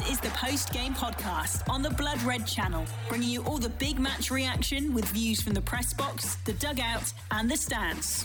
This 0.00 0.12
is 0.12 0.20
the 0.20 0.28
post 0.30 0.72
game 0.72 0.94
podcast 0.94 1.68
on 1.68 1.82
the 1.82 1.90
Blood 1.90 2.22
Red 2.22 2.46
channel, 2.46 2.86
bringing 3.08 3.28
you 3.28 3.42
all 3.44 3.58
the 3.58 3.68
big 3.68 3.98
match 3.98 4.30
reaction 4.30 4.94
with 4.94 5.04
views 5.06 5.42
from 5.42 5.52
the 5.52 5.60
press 5.60 5.92
box, 5.92 6.36
the 6.46 6.54
dugout, 6.54 7.12
and 7.30 7.50
the 7.50 7.56
stands. 7.56 8.24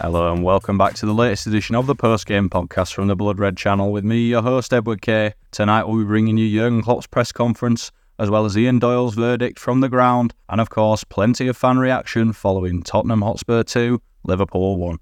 Hello 0.00 0.32
and 0.32 0.44
welcome 0.44 0.78
back 0.78 0.94
to 0.94 1.06
the 1.06 1.14
latest 1.14 1.48
edition 1.48 1.74
of 1.74 1.86
the 1.88 1.94
post 1.96 2.26
game 2.26 2.48
podcast 2.48 2.92
from 2.92 3.08
the 3.08 3.16
Blood 3.16 3.40
Red 3.40 3.56
channel 3.56 3.90
with 3.90 4.04
me, 4.04 4.18
your 4.26 4.42
host 4.42 4.72
Edward 4.72 5.02
Kay. 5.02 5.34
Tonight 5.50 5.88
we'll 5.88 5.98
be 5.98 6.04
bringing 6.04 6.36
you 6.36 6.56
Jurgen 6.56 6.82
Klopp's 6.82 7.08
press 7.08 7.32
conference, 7.32 7.90
as 8.18 8.30
well 8.30 8.44
as 8.44 8.56
Ian 8.56 8.78
Doyle's 8.78 9.14
verdict 9.14 9.58
from 9.58 9.80
the 9.80 9.88
ground, 9.88 10.34
and 10.48 10.60
of 10.60 10.70
course, 10.70 11.02
plenty 11.02 11.48
of 11.48 11.56
fan 11.56 11.78
reaction 11.78 12.32
following 12.32 12.84
Tottenham 12.84 13.22
Hotspur 13.22 13.64
2, 13.64 14.00
Liverpool 14.24 14.76
1. 14.76 14.98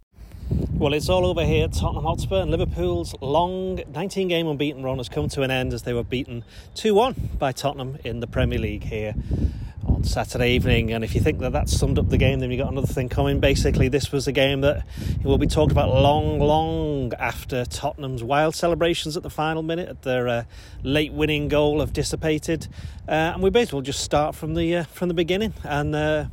Well, 0.51 0.93
it's 0.93 1.09
all 1.09 1.25
over 1.25 1.45
here. 1.45 1.69
Tottenham 1.69 2.05
Hotspur 2.05 2.43
and 2.43 2.51
Liverpool's 2.51 3.15
long 3.23 3.81
19 3.95 4.29
game 4.29 4.47
unbeaten 4.47 4.83
run 4.83 4.99
has 4.99 5.09
come 5.09 5.29
to 5.31 5.43
an 5.43 5.51
end 5.51 5.73
as 5.73 5.85
they 5.85 5.95
were 5.95 6.05
beaten 6.05 6.45
2 6.75 6.95
1 6.95 7.31
by 7.39 7.53
Tottenham 7.53 7.97
in 8.05 8.21
the 8.21 8.27
Premier 8.27 8.59
League 8.59 8.85
here 8.85 9.15
on 9.87 10.05
Saturday 10.05 10.51
evening. 10.51 10.93
And 10.93 11.03
if 11.03 11.15
you 11.15 11.23
think 11.23 11.39
that 11.39 11.53
that 11.53 11.69
summed 11.69 11.99
up 11.99 12.11
the 12.11 12.19
game, 12.19 12.41
then 12.41 12.51
you've 12.51 12.61
got 12.61 12.71
another 12.71 12.87
thing 12.87 13.09
coming. 13.09 13.41
Basically, 13.41 13.89
this 13.89 14.13
was 14.13 14.27
a 14.27 14.33
game 14.33 14.61
that 14.61 14.85
will 15.23 15.39
be 15.39 15.47
talked 15.47 15.73
about 15.73 15.89
long, 15.89 16.39
long 16.39 17.15
after 17.15 17.65
Tottenham's 17.65 18.23
wild 18.23 18.55
celebrations 18.55 19.17
at 19.17 19.23
the 19.23 19.31
final 19.31 19.63
minute, 19.63 19.89
at 19.89 20.03
their 20.03 20.29
uh, 20.29 20.45
late 20.83 21.13
winning 21.13 21.49
goal 21.49 21.81
have 21.81 21.93
dissipated. 21.93 22.69
Uh, 23.09 23.33
and 23.33 23.43
we 23.43 23.49
basically 23.49 23.83
just 23.83 24.01
start 24.01 24.35
from 24.35 24.55
the 24.55 24.77
uh, 24.77 24.85
from 24.85 25.09
the 25.09 25.15
beginning. 25.15 25.55
And 25.63 25.95
uh, 25.95 26.27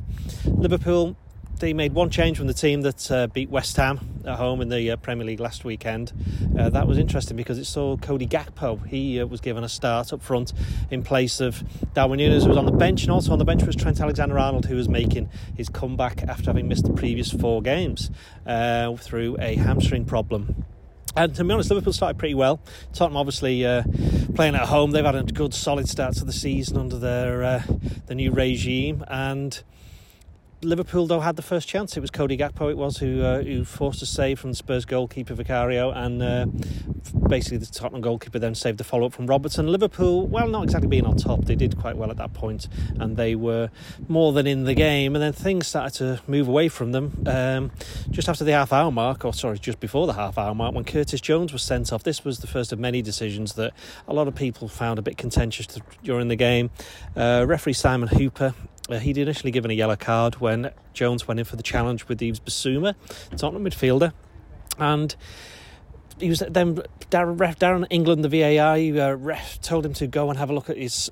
Liverpool 0.44 1.16
they 1.62 1.72
made 1.72 1.92
one 1.92 2.10
change 2.10 2.36
from 2.36 2.48
the 2.48 2.54
team 2.54 2.82
that 2.82 3.08
uh, 3.08 3.28
beat 3.28 3.48
West 3.48 3.76
Ham 3.76 4.00
at 4.24 4.36
home 4.36 4.60
in 4.60 4.68
the 4.68 4.90
uh, 4.90 4.96
Premier 4.96 5.24
League 5.24 5.38
last 5.38 5.64
weekend. 5.64 6.12
Uh, 6.58 6.68
that 6.68 6.88
was 6.88 6.98
interesting 6.98 7.36
because 7.36 7.56
it 7.56 7.66
saw 7.66 7.96
Cody 7.96 8.26
Gakpo. 8.26 8.84
He 8.84 9.20
uh, 9.20 9.26
was 9.26 9.40
given 9.40 9.62
a 9.62 9.68
start 9.68 10.12
up 10.12 10.22
front 10.22 10.52
in 10.90 11.04
place 11.04 11.40
of 11.40 11.62
Darwin 11.94 12.18
Núñez, 12.18 12.42
who 12.42 12.48
was 12.48 12.58
on 12.58 12.66
the 12.66 12.72
bench, 12.72 13.02
and 13.02 13.12
also 13.12 13.30
on 13.30 13.38
the 13.38 13.44
bench 13.44 13.62
was 13.62 13.76
Trent 13.76 14.00
Alexander-Arnold, 14.00 14.66
who 14.66 14.74
was 14.74 14.88
making 14.88 15.30
his 15.56 15.68
comeback 15.68 16.24
after 16.24 16.46
having 16.46 16.66
missed 16.66 16.84
the 16.84 16.92
previous 16.92 17.30
four 17.30 17.62
games 17.62 18.10
uh, 18.44 18.92
through 18.96 19.36
a 19.38 19.54
hamstring 19.54 20.04
problem. 20.04 20.64
And 21.14 21.32
to 21.36 21.44
be 21.44 21.52
honest, 21.52 21.70
Liverpool 21.70 21.92
started 21.92 22.18
pretty 22.18 22.34
well. 22.34 22.58
Tottenham 22.92 23.18
obviously 23.18 23.64
uh, 23.64 23.84
playing 24.34 24.56
at 24.56 24.66
home. 24.66 24.90
They've 24.90 25.04
had 25.04 25.14
a 25.14 25.22
good, 25.22 25.54
solid 25.54 25.88
start 25.88 26.14
to 26.16 26.24
the 26.24 26.32
season 26.32 26.76
under 26.76 26.98
their 26.98 27.44
uh, 27.44 27.62
the 28.06 28.16
new 28.16 28.32
regime, 28.32 29.04
and 29.06 29.62
Liverpool 30.64 31.06
though 31.06 31.20
had 31.20 31.36
the 31.36 31.42
first 31.42 31.68
chance. 31.68 31.96
It 31.96 32.00
was 32.00 32.10
Cody 32.10 32.36
Gakpo. 32.36 32.70
It 32.70 32.76
was 32.76 32.98
who 32.98 33.22
uh, 33.22 33.42
who 33.42 33.64
forced 33.64 34.02
a 34.02 34.06
save 34.06 34.38
from 34.38 34.54
Spurs 34.54 34.84
goalkeeper 34.84 35.34
Vicario, 35.34 35.90
and 35.90 36.22
uh, 36.22 36.46
basically 37.28 37.58
the 37.58 37.66
Tottenham 37.66 38.00
goalkeeper 38.00 38.38
then 38.38 38.54
saved 38.54 38.78
the 38.78 38.84
follow 38.84 39.06
up 39.06 39.12
from 39.12 39.26
Robertson. 39.26 39.66
Liverpool, 39.66 40.26
well, 40.26 40.48
not 40.48 40.64
exactly 40.64 40.88
being 40.88 41.06
on 41.06 41.16
top, 41.16 41.44
they 41.44 41.56
did 41.56 41.78
quite 41.78 41.96
well 41.96 42.10
at 42.10 42.16
that 42.16 42.32
point, 42.32 42.68
and 42.98 43.16
they 43.16 43.34
were 43.34 43.70
more 44.08 44.32
than 44.32 44.46
in 44.46 44.64
the 44.64 44.74
game. 44.74 45.14
And 45.14 45.22
then 45.22 45.32
things 45.32 45.66
started 45.66 45.98
to 45.98 46.22
move 46.26 46.48
away 46.48 46.68
from 46.68 46.92
them 46.92 47.24
um, 47.26 47.70
just 48.10 48.28
after 48.28 48.44
the 48.44 48.52
half 48.52 48.72
hour 48.72 48.90
mark, 48.90 49.24
or 49.24 49.34
sorry, 49.34 49.58
just 49.58 49.80
before 49.80 50.06
the 50.06 50.14
half 50.14 50.38
hour 50.38 50.54
mark, 50.54 50.74
when 50.74 50.84
Curtis 50.84 51.20
Jones 51.20 51.52
was 51.52 51.62
sent 51.62 51.92
off. 51.92 52.02
This 52.02 52.24
was 52.24 52.38
the 52.38 52.46
first 52.46 52.72
of 52.72 52.78
many 52.78 53.02
decisions 53.02 53.54
that 53.54 53.72
a 54.06 54.14
lot 54.14 54.28
of 54.28 54.34
people 54.34 54.68
found 54.68 54.98
a 54.98 55.02
bit 55.02 55.16
contentious 55.16 55.66
during 56.02 56.28
the 56.28 56.36
game. 56.36 56.70
Uh, 57.16 57.44
referee 57.48 57.72
Simon 57.72 58.08
Hooper 58.08 58.54
uh, 58.92 58.98
he'd 58.98 59.18
initially 59.18 59.50
given 59.50 59.70
a 59.70 59.74
yellow 59.74 59.96
card 59.96 60.36
when 60.36 60.70
Jones 60.92 61.26
went 61.26 61.40
in 61.40 61.44
for 61.44 61.56
the 61.56 61.62
challenge 61.62 62.08
with 62.08 62.20
Yves 62.20 62.40
Bissouma, 62.40 62.94
Tottenham 63.36 63.64
midfielder, 63.64 64.12
and 64.78 65.14
he 66.18 66.28
was 66.28 66.42
then 66.48 66.76
Darren, 67.10 67.36
Darren 67.56 67.86
England, 67.90 68.24
the 68.24 68.28
VAR, 68.28 68.76
uh, 68.76 69.14
ref 69.14 69.60
told 69.60 69.84
him 69.84 69.94
to 69.94 70.06
go 70.06 70.30
and 70.30 70.38
have 70.38 70.50
a 70.50 70.54
look 70.54 70.70
at 70.70 70.76
his 70.76 71.10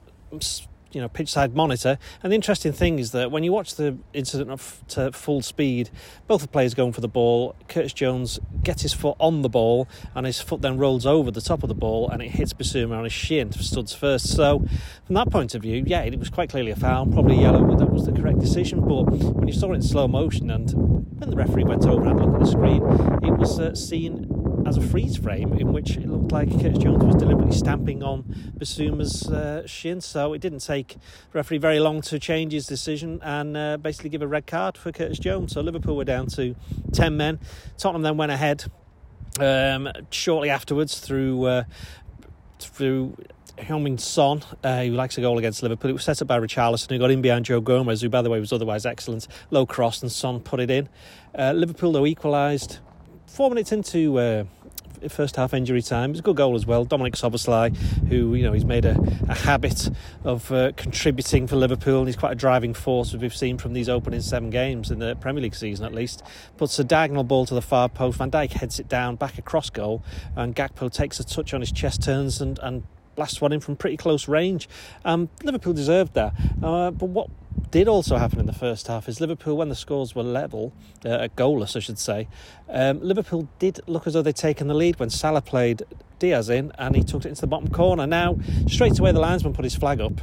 you 0.93 1.01
know 1.01 1.09
pitch 1.09 1.31
side 1.31 1.55
monitor. 1.55 1.99
And 2.23 2.33
the 2.33 2.37
interesting 2.37 2.73
thing 2.73 2.99
is 2.99 3.13
that 3.13 3.31
when 3.31 3.45
you 3.45 3.53
watch 3.53 3.75
the 3.77 3.97
incident 4.13 4.51
of, 4.51 4.83
to 4.89 5.13
full 5.13 5.43
speed, 5.43 5.91
both 6.27 6.43
the 6.43 6.49
players 6.49 6.75
going 6.75 6.93
for 6.93 7.01
the 7.01 7.09
ball. 7.09 7.55
Curtis 7.69 7.93
Jones 7.93 8.39
gets 8.63 8.83
his 8.83 8.93
foot 8.93 9.17
on 9.21 9.43
the 9.43 9.49
ball, 9.49 9.89
and 10.15 10.27
his 10.27 10.41
foot 10.41 10.63
then 10.63 10.79
rolls 10.79 11.07
over 11.07 11.31
the 11.31 11.41
top 11.41 11.63
of 11.63 11.69
the 11.69 11.75
ball, 11.75 12.09
and 12.11 12.23
it 12.23 12.31
hits 12.31 12.53
Bissouma 12.53 12.97
on 12.99 13.05
his 13.05 13.13
shin 13.13 13.51
for 13.51 13.63
studs 13.63 13.95
first. 13.95 14.35
So 14.35 14.61
from 15.07 15.15
that 15.15 15.31
point 15.31 15.55
of 15.55 15.63
view, 15.63 15.85
yeah, 15.87 16.03
it 16.03 16.19
was 16.19 16.31
quite 16.31 16.51
clearly 16.51 16.71
a 16.71 16.77
foul, 16.77 17.07
probably 17.07 17.41
yellow. 17.41 17.65
but 17.65 17.79
That 17.79 17.91
was 17.91 18.07
the 18.07 18.13
correct 18.13 18.41
decision. 18.41 18.81
But 18.81 19.05
when 19.05 19.47
you 19.47 19.55
saw 19.55 19.73
it 19.73 19.77
in 19.77 19.83
slow 19.83 20.09
motion, 20.09 20.51
and 20.51 20.73
when 21.19 21.31
the 21.31 21.37
referee 21.37 21.65
went 21.65 21.87
over 21.87 22.03
and 22.03 22.19
had 22.19 22.21
a 22.21 22.25
look 22.25 22.35
at 22.35 22.41
the 22.41 22.51
screen, 22.51 22.83
it 23.23 23.37
was 23.39 23.59
uh, 23.61 23.75
seen 23.75 24.27
as 24.67 24.77
a 24.77 24.81
freeze 24.81 25.17
frame 25.17 25.53
in 25.55 25.73
which 25.73 25.97
it 25.97 26.09
looked 26.09 26.33
like 26.33 26.51
Curtis 26.51 26.79
Jones 26.79 27.05
was 27.05 27.17
deliberately 27.17 27.57
stamping 27.57 28.03
on 28.03 28.23
Bissouma's 28.59 29.29
uh, 29.29 29.67
shin. 29.67 30.01
So 30.01 30.33
it 30.33 30.41
didn't 30.41 30.61
take 30.61 30.97
referee 31.33 31.59
very 31.59 31.81
long 31.81 32.01
to 32.03 32.19
change 32.19 32.53
his 32.53 32.67
decision 32.67 33.21
and 33.23 33.57
uh, 33.57 33.77
basically 33.77 34.11
give 34.11 34.23
a 34.23 34.27
red 34.27 34.47
card 34.47 34.77
for 34.77 34.93
Curtis 34.93 35.19
Jones. 35.19 35.53
So 35.53 35.61
Liverpool 35.61 35.97
were 35.97 36.05
down 36.05 36.27
to 36.29 36.55
10 36.93 37.17
men. 37.17 37.41
Tottenham 37.79 38.03
then 38.03 38.17
went 38.17 38.33
ahead 38.33 38.65
um, 39.39 39.89
shortly 40.11 40.51
afterwards 40.51 41.01
through. 41.01 41.45
Uh, 41.45 41.65
through 42.59 43.17
Heung-min 43.57 43.99
Son, 43.99 44.43
uh, 44.65 44.83
who 44.85 44.93
likes 44.93 45.19
a 45.19 45.21
goal 45.21 45.39
against 45.39 45.63
Liverpool. 45.63 45.91
It 45.91 45.95
was 45.95 46.05
set 46.05 46.21
up 46.21 46.29
by 46.29 46.39
Richarlison, 46.39 46.91
who 46.91 46.99
got 46.99 47.11
in 47.11 47.23
behind 47.23 47.45
Joe 47.45 47.61
Gomez, 47.61 48.01
who, 48.01 48.09
by 48.09 48.23
the 48.23 48.31
way, 48.31 48.41
was 48.41 48.53
otherwise 48.53 48.87
excellent. 48.87 49.29
Low 49.51 49.67
cross, 49.67 50.03
and 50.03 50.11
Son 50.11 50.41
put 50.41 50.61
it 50.61 50.71
in. 50.71 50.89
Uh, 51.37 51.53
Liverpool, 51.53 51.93
though, 51.93 52.07
equalised 52.07 52.79
four 53.31 53.49
minutes 53.49 53.71
into 53.71 54.19
uh, 54.19 54.45
first 55.09 55.37
half 55.37 55.55
injury 55.55 55.83
time. 55.83 56.11
It's 56.11 56.21
a 56.21 56.23
good 56.23 56.37
goal 56.37 56.57
as 56.57 56.67
well. 56.67 56.85
Dominic 56.85 57.15
Szoboszlai, 57.15 57.75
who 58.09 58.35
you 58.35 58.43
know 58.43 58.53
he's 58.53 58.65
made 58.65 58.85
a, 58.85 58.99
a 59.29 59.35
habit 59.35 59.89
of 60.25 60.51
uh, 60.51 60.73
contributing 60.77 61.47
for 61.47 61.57
Liverpool, 61.57 62.01
and 62.01 62.09
he's 62.09 62.17
quite 62.17 62.33
a 62.33 62.37
driving 62.37 62.75
force 62.75 63.15
as 63.15 63.21
we've 63.21 63.35
seen 63.35 63.57
from 63.57 63.73
these 63.73 63.89
opening 63.89 64.21
seven 64.21 64.51
games 64.51 64.91
in 64.91 64.99
the 64.99 65.15
Premier 65.17 65.43
League 65.43 65.55
season 65.55 65.87
at 65.87 65.95
least. 65.95 66.23
Puts 66.57 66.79
a 66.79 66.85
diagonal 66.85 67.25
ball 67.25 67.47
to 67.47 67.55
the 67.55 67.63
far 67.63 67.89
post. 67.89 68.19
Van 68.19 68.31
Dijk 68.31 68.53
heads 68.53 68.81
it 68.81 68.89
down 68.89 69.17
back 69.17 69.39
across 69.39 69.71
goal, 69.71 70.03
and 70.35 70.55
Gakpo 70.55 70.93
takes 70.93 71.21
a 71.21 71.25
touch 71.25 71.55
on 71.55 71.61
his 71.61 71.73
chest, 71.73 72.03
turns 72.03 72.41
and 72.41 72.59
and 72.59 72.83
blasts 73.15 73.41
one 73.41 73.53
in 73.53 73.61
from 73.61 73.77
pretty 73.77 73.97
close 73.97 74.29
range. 74.29 74.69
Um, 75.05 75.29
Liverpool 75.45 75.73
deserved 75.73 76.15
that, 76.15 76.35
uh, 76.63 76.91
but 76.91 77.07
what 77.07 77.29
did 77.71 77.89
also 77.89 78.17
happen 78.17 78.41
in 78.41 78.47
the 78.47 78.53
first 78.53 78.87
half 78.87 79.09
is 79.09 79.21
Liverpool, 79.21 79.57
when 79.57 79.69
the 79.69 79.75
scores 79.75 80.15
were 80.15 80.23
level, 80.23 80.73
uh, 81.05 81.29
goalless, 81.37 81.77
I 81.77 81.81
should 81.81 81.99
say, 81.99 82.29
um, 82.69 83.01
Liverpool 83.01 83.49
did 83.59 83.81
look 83.87 84.07
as 84.07 84.15
though 84.15 84.23
they'd 84.23 84.37
taken 84.37 84.67
the 84.67 84.75
lead 84.75 84.99
when 84.99 85.11
Salah 85.11 85.43
played 85.43 85.83
Diaz 86.19 86.49
in 86.49 86.73
and 86.79 86.97
he 86.97 87.03
took 87.03 87.25
it 87.25 87.29
into 87.29 87.41
the 87.41 87.47
bottom 87.47 87.69
corner. 87.69 88.07
Now, 88.07 88.39
straight 88.67 88.99
away, 88.99 89.13
the 89.13 89.21
linesman 89.21 89.53
put 89.53 89.65
his 89.65 89.75
flag 89.75 90.01
up. 90.01 90.21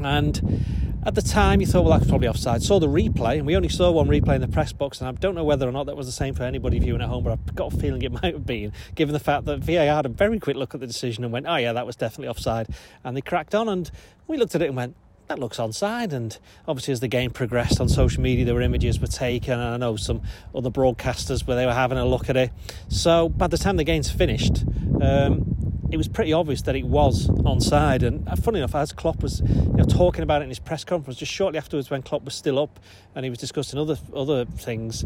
And 0.00 1.00
at 1.04 1.14
the 1.14 1.22
time, 1.22 1.60
you 1.60 1.66
thought, 1.66 1.84
well, 1.84 1.98
that's 1.98 2.08
probably 2.08 2.28
offside. 2.28 2.62
Saw 2.62 2.78
the 2.78 2.86
replay, 2.86 3.38
and 3.38 3.46
we 3.46 3.56
only 3.56 3.68
saw 3.68 3.90
one 3.90 4.06
replay 4.06 4.36
in 4.36 4.40
the 4.40 4.48
press 4.48 4.72
box, 4.72 5.00
and 5.00 5.08
I 5.08 5.12
don't 5.12 5.34
know 5.34 5.44
whether 5.44 5.68
or 5.68 5.72
not 5.72 5.86
that 5.86 5.96
was 5.96 6.06
the 6.06 6.12
same 6.12 6.34
for 6.34 6.44
anybody 6.44 6.78
viewing 6.78 7.02
at 7.02 7.08
home, 7.08 7.24
but 7.24 7.32
I've 7.32 7.54
got 7.54 7.74
a 7.74 7.76
feeling 7.76 8.02
it 8.02 8.12
might 8.22 8.34
have 8.34 8.46
been, 8.46 8.72
given 8.94 9.12
the 9.12 9.20
fact 9.20 9.44
that 9.46 9.58
VAR 9.58 9.84
had 9.84 10.06
a 10.06 10.08
very 10.08 10.38
quick 10.38 10.56
look 10.56 10.74
at 10.74 10.80
the 10.80 10.86
decision 10.86 11.24
and 11.24 11.32
went, 11.32 11.46
oh, 11.48 11.56
yeah, 11.56 11.72
that 11.72 11.86
was 11.86 11.96
definitely 11.96 12.28
offside. 12.28 12.68
And 13.02 13.16
they 13.16 13.20
cracked 13.20 13.54
on, 13.54 13.68
and 13.68 13.90
we 14.28 14.36
looked 14.36 14.54
at 14.54 14.62
it 14.62 14.66
and 14.66 14.76
went, 14.76 14.96
that 15.32 15.40
looks 15.40 15.56
onside. 15.56 16.12
And 16.12 16.36
obviously, 16.68 16.92
as 16.92 17.00
the 17.00 17.08
game 17.08 17.30
progressed 17.30 17.80
on 17.80 17.88
social 17.88 18.22
media, 18.22 18.44
there 18.44 18.54
were 18.54 18.60
images 18.60 19.00
were 19.00 19.06
taken, 19.06 19.54
and 19.54 19.62
I 19.62 19.76
know 19.78 19.96
some 19.96 20.22
other 20.54 20.70
broadcasters 20.70 21.46
where 21.46 21.56
they 21.56 21.64
were 21.64 21.72
having 21.72 21.96
a 21.96 22.04
look 22.04 22.28
at 22.28 22.36
it. 22.36 22.50
So 22.88 23.30
by 23.30 23.46
the 23.46 23.56
time 23.56 23.76
the 23.76 23.84
game's 23.84 24.10
finished, 24.10 24.64
um, 25.00 25.56
it 25.90 25.96
was 25.96 26.08
pretty 26.08 26.32
obvious 26.32 26.62
that 26.62 26.76
it 26.76 26.84
was 26.84 27.28
onside. 27.28 28.02
And 28.02 28.28
uh, 28.28 28.36
funny 28.36 28.58
enough, 28.58 28.74
as 28.74 28.92
Klopp 28.92 29.22
was 29.22 29.40
you 29.40 29.72
know, 29.72 29.84
talking 29.84 30.22
about 30.22 30.42
it 30.42 30.44
in 30.44 30.50
his 30.50 30.58
press 30.58 30.84
conference 30.84 31.18
just 31.18 31.32
shortly 31.32 31.58
afterwards, 31.58 31.88
when 31.88 32.02
Klopp 32.02 32.24
was 32.24 32.34
still 32.34 32.58
up 32.58 32.78
and 33.14 33.24
he 33.24 33.30
was 33.30 33.38
discussing 33.38 33.78
other 33.78 33.96
other 34.14 34.44
things, 34.44 35.04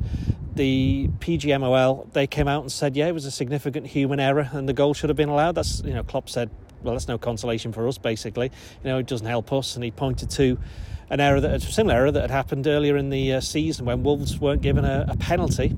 the 0.55 1.09
PGMOL 1.21 2.13
they 2.15 2.27
came 2.27 2.49
out 2.49 2.63
and 2.63 2.73
said, 2.73 2.97
yeah, 2.97 3.07
it 3.07 3.13
was 3.13 3.27
a 3.27 3.31
significant 3.31 3.87
human 3.87 4.19
error 4.19 4.49
and 4.53 4.69
the 4.69 4.73
goal 4.73 4.93
should 4.93 5.11
have 5.11 5.17
been 5.17 5.29
allowed. 5.29 5.55
That's 5.55 5.83
you 5.85 5.95
know 5.95 6.03
Klopp 6.03 6.29
said 6.29 6.51
well, 6.83 6.95
that's 6.95 7.09
no 7.09 7.19
consolation 7.19 7.73
for 7.73 7.87
us, 7.89 7.99
basically. 7.99 8.51
You 8.83 8.91
know, 8.91 8.99
it 8.99 9.07
doesn't 9.07 9.27
help 9.27 9.53
us. 9.53 9.75
And 9.75 9.85
he 9.85 9.91
pointed 9.91 10.31
to 10.31 10.59
an 11.11 11.21
error 11.21 11.41
that 11.41 11.55
a 11.55 11.61
similar 11.61 11.97
error 11.97 12.11
that 12.11 12.23
had 12.23 12.31
happened 12.31 12.67
earlier 12.67 12.97
in 12.97 13.11
the 13.11 13.35
uh, 13.35 13.41
season 13.41 13.87
when 13.87 14.03
Wolves 14.03 14.39
weren't 14.41 14.63
given 14.63 14.85
a, 14.85 15.07
a 15.09 15.17
penalty 15.17 15.77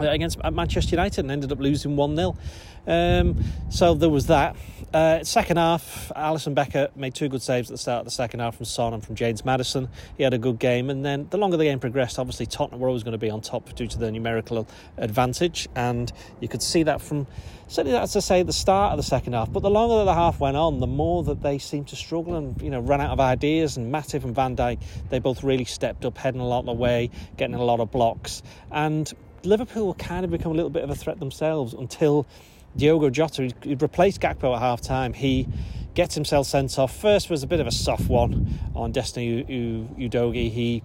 against 0.00 0.38
Manchester 0.52 0.90
United 0.90 1.20
and 1.20 1.30
ended 1.30 1.52
up 1.52 1.58
losing 1.58 1.96
1 1.96 2.16
0. 2.16 2.36
Um, 2.86 3.36
so 3.70 3.94
there 3.94 4.08
was 4.08 4.26
that. 4.26 4.56
Uh, 4.94 5.22
second 5.22 5.58
half, 5.58 6.10
Alisson 6.16 6.54
Becker 6.54 6.88
made 6.96 7.14
two 7.14 7.28
good 7.28 7.42
saves 7.42 7.70
at 7.70 7.74
the 7.74 7.78
start 7.78 8.00
of 8.00 8.04
the 8.06 8.10
second 8.10 8.40
half 8.40 8.56
from 8.56 8.64
Son 8.64 8.94
and 8.94 9.04
from 9.04 9.14
James 9.14 9.44
Maddison. 9.44 9.88
He 10.16 10.22
had 10.22 10.32
a 10.32 10.38
good 10.38 10.58
game, 10.58 10.88
and 10.88 11.04
then 11.04 11.26
the 11.28 11.36
longer 11.36 11.58
the 11.58 11.64
game 11.64 11.78
progressed, 11.78 12.18
obviously 12.18 12.46
Tottenham 12.46 12.80
were 12.80 12.88
always 12.88 13.02
going 13.02 13.12
to 13.12 13.18
be 13.18 13.28
on 13.28 13.42
top 13.42 13.74
due 13.74 13.86
to 13.86 13.98
their 13.98 14.10
numerical 14.10 14.66
advantage, 14.96 15.68
and 15.76 16.10
you 16.40 16.48
could 16.48 16.62
see 16.62 16.82
that 16.84 17.02
from 17.02 17.26
certainly 17.66 17.92
that's 17.92 18.14
to 18.14 18.22
say 18.22 18.42
the 18.42 18.52
start 18.52 18.92
of 18.92 18.96
the 18.96 19.02
second 19.02 19.34
half. 19.34 19.52
But 19.52 19.60
the 19.60 19.70
longer 19.70 19.98
that 19.98 20.04
the 20.04 20.14
half 20.14 20.40
went 20.40 20.56
on, 20.56 20.80
the 20.80 20.86
more 20.86 21.22
that 21.24 21.42
they 21.42 21.58
seemed 21.58 21.88
to 21.88 21.96
struggle 21.96 22.34
and 22.36 22.60
you 22.62 22.70
know 22.70 22.80
ran 22.80 23.02
out 23.02 23.10
of 23.10 23.20
ideas. 23.20 23.76
And 23.76 23.92
Matip 23.92 24.24
and 24.24 24.34
Van 24.34 24.56
Dijk, 24.56 24.80
they 25.10 25.18
both 25.18 25.44
really 25.44 25.66
stepped 25.66 26.06
up, 26.06 26.16
heading 26.16 26.40
a 26.40 26.46
lot 26.46 26.60
of 26.60 26.66
the 26.66 26.72
way, 26.72 27.10
getting 27.36 27.54
a 27.54 27.64
lot 27.64 27.80
of 27.80 27.90
blocks, 27.90 28.42
and 28.72 29.12
Liverpool 29.44 29.86
will 29.86 29.94
kind 29.94 30.24
of 30.24 30.30
become 30.30 30.52
a 30.52 30.54
little 30.54 30.70
bit 30.70 30.84
of 30.84 30.90
a 30.90 30.94
threat 30.94 31.18
themselves 31.20 31.74
until 31.74 32.26
Diogo 32.76 33.10
Jota, 33.10 33.50
who'd 33.62 33.82
replaced 33.82 34.20
Gakpo 34.20 34.54
at 34.54 34.60
half 34.60 34.80
time, 34.80 35.12
he 35.12 35.48
gets 35.94 36.14
himself 36.14 36.46
sent 36.46 36.78
off. 36.78 36.94
First 36.96 37.30
was 37.30 37.42
a 37.42 37.46
bit 37.46 37.60
of 37.60 37.66
a 37.66 37.72
soft 37.72 38.08
one 38.08 38.58
on 38.74 38.92
Destiny 38.92 39.44
Udogie. 39.98 40.50
He 40.50 40.82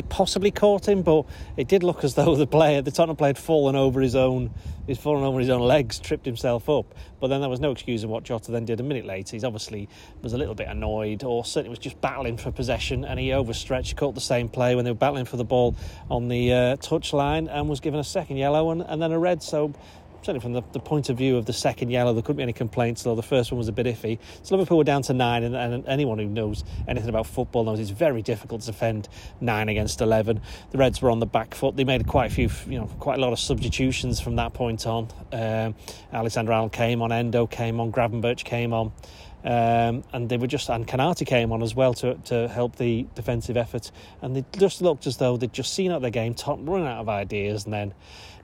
he 0.00 0.06
possibly 0.08 0.50
caught 0.50 0.88
him, 0.88 1.02
but 1.02 1.26
it 1.58 1.68
did 1.68 1.82
look 1.82 2.04
as 2.04 2.14
though 2.14 2.34
the 2.34 2.46
player, 2.46 2.80
the 2.80 2.90
Tottenham 2.90 3.16
player, 3.16 3.28
had 3.28 3.38
fallen 3.38 3.76
over 3.76 4.00
his 4.00 4.16
own, 4.16 4.50
he's 4.86 4.96
fallen 4.96 5.24
over 5.24 5.38
his 5.38 5.50
own 5.50 5.60
legs, 5.60 5.98
tripped 5.98 6.24
himself 6.24 6.70
up. 6.70 6.94
But 7.20 7.28
then 7.28 7.42
there 7.42 7.50
was 7.50 7.60
no 7.60 7.70
excuse 7.70 8.02
of 8.02 8.08
what 8.08 8.24
Jota 8.24 8.50
then 8.50 8.64
did 8.64 8.80
a 8.80 8.82
minute 8.82 9.04
later. 9.04 9.36
He's 9.36 9.44
obviously 9.44 9.90
was 10.22 10.32
a 10.32 10.38
little 10.38 10.54
bit 10.54 10.68
annoyed, 10.68 11.22
or 11.22 11.44
certainly 11.44 11.68
was 11.68 11.78
just 11.78 12.00
battling 12.00 12.38
for 12.38 12.50
possession, 12.50 13.04
and 13.04 13.20
he 13.20 13.34
overstretched, 13.34 13.94
caught 13.96 14.14
the 14.14 14.22
same 14.22 14.48
play 14.48 14.74
when 14.74 14.86
they 14.86 14.90
were 14.90 14.96
battling 14.96 15.26
for 15.26 15.36
the 15.36 15.44
ball 15.44 15.76
on 16.10 16.28
the 16.28 16.50
uh, 16.50 16.76
touchline, 16.76 17.46
and 17.50 17.68
was 17.68 17.80
given 17.80 18.00
a 18.00 18.04
second 18.04 18.38
yellow 18.38 18.70
and, 18.70 18.80
and 18.80 19.02
then 19.02 19.12
a 19.12 19.18
red. 19.18 19.42
So 19.42 19.74
certainly 20.22 20.40
from 20.40 20.52
the, 20.52 20.62
the, 20.72 20.80
point 20.80 21.08
of 21.08 21.16
view 21.16 21.36
of 21.36 21.46
the 21.46 21.52
second 21.52 21.90
yellow, 21.90 22.12
there 22.12 22.22
couldn't 22.22 22.36
be 22.36 22.42
any 22.42 22.52
complaints, 22.52 23.02
though 23.02 23.14
the 23.14 23.22
first 23.22 23.50
one 23.50 23.58
was 23.58 23.68
a 23.68 23.72
bit 23.72 23.86
iffy. 23.86 24.18
So 24.42 24.56
Liverpool 24.56 24.78
were 24.78 24.84
down 24.84 25.02
to 25.02 25.12
nine, 25.12 25.42
and, 25.42 25.54
and, 25.54 25.86
anyone 25.86 26.18
who 26.18 26.26
knows 26.26 26.64
anything 26.86 27.08
about 27.08 27.26
football 27.26 27.64
knows 27.64 27.80
it's 27.80 27.90
very 27.90 28.22
difficult 28.22 28.60
to 28.62 28.66
defend 28.68 29.08
nine 29.40 29.68
against 29.68 30.00
11. 30.00 30.40
The 30.70 30.78
Reds 30.78 31.00
were 31.00 31.10
on 31.10 31.20
the 31.20 31.26
back 31.26 31.54
foot. 31.54 31.76
They 31.76 31.84
made 31.84 32.06
quite 32.06 32.30
a 32.30 32.34
few, 32.34 32.50
you 32.66 32.78
know, 32.78 32.86
quite 32.98 33.18
a 33.18 33.20
lot 33.20 33.32
of 33.32 33.38
substitutions 33.38 34.20
from 34.20 34.36
that 34.36 34.52
point 34.52 34.86
on. 34.86 35.08
Um, 35.32 35.74
Alexander 36.12 36.52
Arnold 36.52 36.72
came 36.72 37.02
on, 37.02 37.12
Endo 37.12 37.46
came 37.46 37.80
on, 37.80 37.92
Gravenberch 37.92 38.44
came 38.44 38.72
on. 38.72 38.92
Um, 39.42 40.04
and 40.12 40.28
they 40.28 40.36
were 40.36 40.46
just 40.46 40.68
and 40.68 40.86
Konaté 40.86 41.26
came 41.26 41.50
on 41.50 41.62
as 41.62 41.74
well 41.74 41.94
to 41.94 42.14
to 42.26 42.46
help 42.48 42.76
the 42.76 43.06
defensive 43.14 43.56
effort, 43.56 43.90
and 44.20 44.36
they 44.36 44.44
just 44.58 44.82
looked 44.82 45.06
as 45.06 45.16
though 45.16 45.38
they'd 45.38 45.52
just 45.52 45.72
seen 45.72 45.92
out 45.92 46.02
their 46.02 46.10
game, 46.10 46.34
Tottenham 46.34 46.68
running 46.68 46.88
out 46.88 47.00
of 47.00 47.08
ideas, 47.08 47.64
and 47.64 47.72
then 47.72 47.94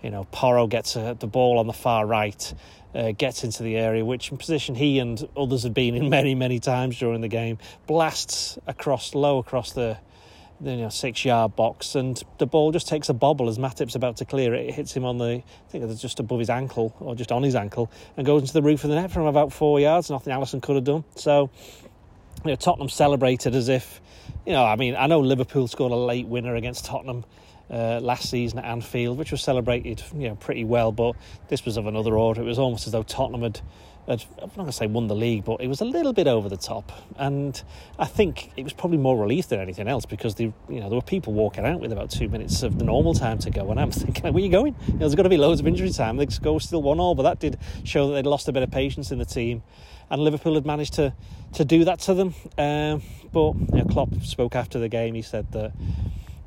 you 0.03 0.11
know, 0.11 0.25
Porro 0.31 0.67
gets 0.67 0.97
uh, 0.97 1.15
the 1.15 1.27
ball 1.27 1.59
on 1.59 1.67
the 1.67 1.73
far 1.73 2.07
right, 2.07 2.55
uh, 2.95 3.13
gets 3.13 3.45
into 3.45 3.63
the 3.63 3.77
area, 3.77 4.05
which 4.05 4.31
in 4.31 4.39
position 4.39 4.75
he 4.75 4.99
and 4.99 5.27
others 5.37 5.63
have 5.65 5.75
been 5.75 5.95
in 5.95 6.09
many, 6.11 6.35
many 6.35 6.61
times 6.61 6.99
during 6.99 7.21
the 7.21 7.29
game, 7.29 7.59
blasts 7.87 8.59
across, 8.67 9.15
low 9.15 9.39
across 9.39 9.73
the, 9.73 9.99
the 10.61 10.71
you 10.71 10.77
know, 10.79 10.89
six 10.89 11.25
yard 11.25 11.57
box, 11.57 11.95
and 11.95 12.23
the 12.39 12.47
ball 12.47 12.73
just 12.73 12.89
takes 12.89 13.09
a 13.09 13.15
bobble 13.15 13.49
as 13.49 13.59
Matip's 13.59 13.95
about 13.95 14.17
to 14.19 14.25
clear 14.25 14.55
it. 14.55 14.69
It 14.69 14.75
hits 14.75 14.93
him 14.93 15.05
on 15.05 15.19
the, 15.19 15.25
I 15.25 15.71
think 15.71 15.85
it's 15.85 16.01
just 16.01 16.21
above 16.21 16.39
his 16.39 16.51
ankle, 16.51 16.95
or 17.01 17.15
just 17.15 17.33
on 17.33 17.43
his 17.43 17.55
ankle, 17.55 17.91
and 18.17 18.27
goes 18.27 18.43
into 18.43 18.53
the 18.53 18.63
roof 18.63 18.85
of 18.85 18.91
the 18.91 18.97
net 18.97 19.11
from 19.11 19.27
about 19.27 19.53
four 19.53 19.81
yards, 19.81 20.11
nothing 20.11 20.33
Alisson 20.33 20.63
could 20.63 20.77
have 20.77 20.85
done. 20.85 21.05
So, 21.17 21.51
you 22.45 22.51
know, 22.51 22.57
Tottenham 22.57 22.89
celebrated 22.89 23.55
as 23.55 23.69
if, 23.69 24.01
you 24.47 24.53
know, 24.53 24.65
I 24.65 24.77
mean, 24.77 24.95
I 24.95 25.07
know 25.07 25.21
Liverpool 25.21 25.69
scored 25.69 25.93
a 25.93 25.97
late 25.97 26.27
winner 26.27 26.55
against 26.55 26.85
Tottenham 26.85 27.25
uh, 27.71 28.01
last 28.01 28.31
season 28.31 28.59
at 28.59 28.65
Anfield, 28.65 29.19
which 29.19 29.31
was 29.31 29.43
celebrated 29.43 30.03
you 30.15 30.29
know 30.29 30.37
pretty 30.37 30.65
well. 30.65 30.93
But 30.93 31.17
this 31.49 31.65
was 31.65 31.77
of 31.77 31.87
another 31.87 32.17
order. 32.17 32.43
It 32.43 32.45
was 32.45 32.59
almost 32.59 32.87
as 32.87 32.93
though 32.93 33.03
Tottenham 33.03 33.43
had, 33.43 33.61
had 34.07 34.25
I'm 34.39 34.49
not 34.49 34.57
going 34.57 34.67
to 34.67 34.73
say 34.73 34.87
won 34.87 35.09
the 35.09 35.17
league, 35.17 35.45
but 35.45 35.61
it 35.61 35.69
was 35.69 35.81
a 35.81 35.85
little 35.85 36.13
bit 36.13 36.27
over 36.27 36.49
the 36.49 36.57
top. 36.57 36.93
And 37.17 37.61
I 37.99 38.05
think 38.05 38.53
it 38.57 38.63
was 38.63 38.73
probably 38.73 38.99
more 38.99 39.19
relief 39.19 39.49
than 39.49 39.61
anything 39.61 39.89
else 39.89 40.07
because 40.07 40.37
the 40.37 40.53
you 40.69 40.81
know 40.81 40.89
there 40.89 40.97
were 40.97 41.03
people 41.03 41.33
walking 41.33 41.65
out 41.65 41.81
with 41.81 41.93
about 41.93 42.11
two 42.11 42.29
minutes 42.29 42.63
of 42.63 42.79
the 42.79 42.85
normal 42.85 43.15
time 43.15 43.39
to 43.39 43.51
go, 43.51 43.71
and 43.71 43.81
I'm 43.81 43.91
thinking, 43.93 44.23
where 44.23 44.35
are 44.35 44.39
you 44.45 44.51
going? 44.51 44.77
You 44.87 44.93
know, 44.95 44.99
there's 45.01 45.15
got 45.15 45.25
to 45.25 45.29
be 45.29 45.39
loads 45.39 45.61
of 45.61 45.67
injury 45.67 45.91
time. 45.91 46.17
They 46.17 46.27
go 46.27 46.59
still 46.59 46.83
one 46.83 47.01
all, 47.01 47.15
but 47.15 47.25
that 47.25 47.41
did 47.41 47.59
show 47.85 48.09
that 48.09 48.15
they'd 48.15 48.29
lost 48.29 48.49
a 48.49 48.53
bit 48.53 48.63
of 48.63 48.71
patience 48.71 49.11
in 49.11 49.19
the 49.19 49.25
team. 49.25 49.63
And 50.09 50.23
Liverpool 50.23 50.55
had 50.55 50.65
managed 50.65 50.95
to, 50.95 51.15
to 51.55 51.65
do 51.65 51.85
that 51.85 51.99
to 52.01 52.15
them. 52.15 52.35
Um, 52.57 53.03
but 53.33 53.55
you 53.55 53.83
know, 53.83 53.85
Klopp 53.91 54.15
spoke 54.23 54.55
after 54.55 54.79
the 54.79 54.89
game. 54.89 55.15
He 55.15 55.23
said 55.23 55.51
that 55.51 55.73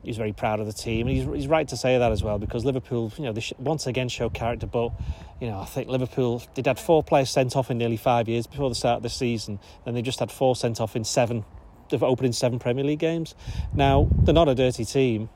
he's 0.04 0.18
very 0.18 0.34
proud 0.34 0.60
of 0.60 0.66
the 0.66 0.74
team, 0.74 1.08
and 1.08 1.16
he's, 1.16 1.26
he's 1.26 1.48
right 1.48 1.68
to 1.68 1.78
say 1.78 1.98
that 1.98 2.12
as 2.12 2.24
well 2.24 2.40
because 2.40 2.66
Liverpool, 2.66 3.12
you 3.18 3.24
know, 3.24 3.34
they 3.34 3.42
sh- 3.42 3.54
once 3.58 3.88
again 3.88 4.10
show 4.10 4.30
character. 4.30 4.68
But 4.68 4.92
you 5.40 5.48
know, 5.48 5.60
I 5.60 5.66
think 5.66 5.88
Liverpool 5.88 6.42
they'd 6.56 6.68
had 6.68 6.80
four 6.80 7.04
players 7.04 7.30
sent 7.30 7.56
off 7.56 7.72
in 7.72 7.78
nearly 7.78 7.98
five 7.98 8.28
years 8.28 8.48
before 8.48 8.70
the 8.70 8.76
start 8.76 8.98
of 8.98 9.04
the 9.04 9.10
season, 9.10 9.60
and 9.86 9.96
they 9.96 10.02
just 10.02 10.20
had 10.20 10.32
four 10.32 10.56
sent 10.56 10.82
off 10.82 10.96
in 10.96 11.04
seven, 11.04 11.46
they've 11.90 12.04
opening 12.04 12.32
seven 12.32 12.60
Premier 12.60 12.84
League 12.84 13.00
games. 13.00 13.36
Now 13.74 14.10
they're 14.24 14.34
not 14.34 14.50
a 14.50 14.56
dirty 14.56 14.86
team, 14.86 15.30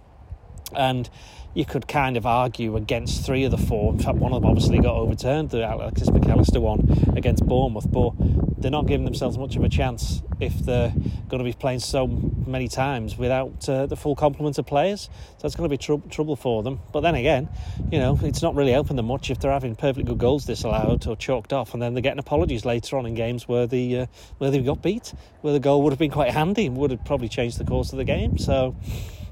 and 0.76 1.10
you 1.54 1.66
could 1.66 1.88
kind 1.88 2.18
of 2.18 2.26
argue 2.26 2.76
against 2.76 3.26
three 3.26 3.44
of 3.44 3.52
the 3.52 3.58
four. 3.58 3.94
In 3.94 4.00
fact, 4.00 4.18
one 4.18 4.34
of 4.34 4.42
them 4.42 4.50
obviously 4.50 4.80
got 4.80 4.96
overturned, 4.96 5.52
the 5.52 5.72
Alexis 5.72 6.10
McAllister 6.10 6.60
one 6.60 7.14
against 7.16 7.46
Bournemouth, 7.46 7.92
but 7.92 8.14
they're 8.58 8.72
not 8.72 8.88
giving 8.88 9.06
themselves 9.06 9.38
much 9.38 9.56
of 9.56 9.64
a 9.64 9.70
chance 9.70 10.24
if 10.40 10.58
they're 10.60 10.94
going 11.28 11.40
to 11.40 11.44
be 11.44 11.54
playing 11.54 11.80
so 11.80 12.08
many 12.08 12.68
times 12.68 13.18
without 13.18 13.68
uh, 13.70 13.86
the 13.86 13.96
full 13.96 14.16
complement 14.16 14.58
of 14.58 14.66
players. 14.66 15.02
So 15.04 15.40
that's 15.42 15.56
going 15.56 15.70
to 15.70 15.74
be 15.74 15.78
tr- 15.78 16.08
trouble 16.10 16.36
for 16.36 16.64
them. 16.64 16.80
But 16.92 17.02
then 17.02 17.16
again, 17.16 17.50
you 17.92 18.00
know, 18.00 18.18
it's 18.24 18.42
not 18.42 18.56
really 18.56 18.72
helping 18.72 18.96
them 18.96 19.08
much 19.08 19.30
if 19.30 19.40
they're 19.40 19.52
having 19.52 19.76
perfectly 19.76 20.04
good 20.04 20.18
goals 20.18 20.46
disallowed 20.46 21.06
or 21.08 21.16
chalked 21.16 21.54
off, 21.54 21.74
and 21.74 21.82
then 21.82 21.94
they're 21.94 22.02
getting 22.02 22.20
apologies 22.20 22.66
later 22.66 22.98
on 22.98 23.06
in 23.06 23.14
games 23.14 23.48
where 23.48 23.68
the 23.68 24.00
uh, 24.00 24.06
where 24.40 24.50
they 24.50 24.60
got 24.60 24.82
beat, 24.82 25.14
where 25.42 25.54
the 25.54 25.60
goal 25.60 25.84
would 25.84 25.92
have 25.92 26.00
been 26.00 26.12
quite 26.12 26.32
handy 26.32 26.66
and 26.66 26.78
would 26.78 26.92
have 26.92 27.06
probably 27.06 27.30
changed 27.30 27.58
the 27.60 27.66
course 27.66 27.92
of 27.92 27.98
the 27.98 28.06
game. 28.06 28.38
So. 28.38 28.76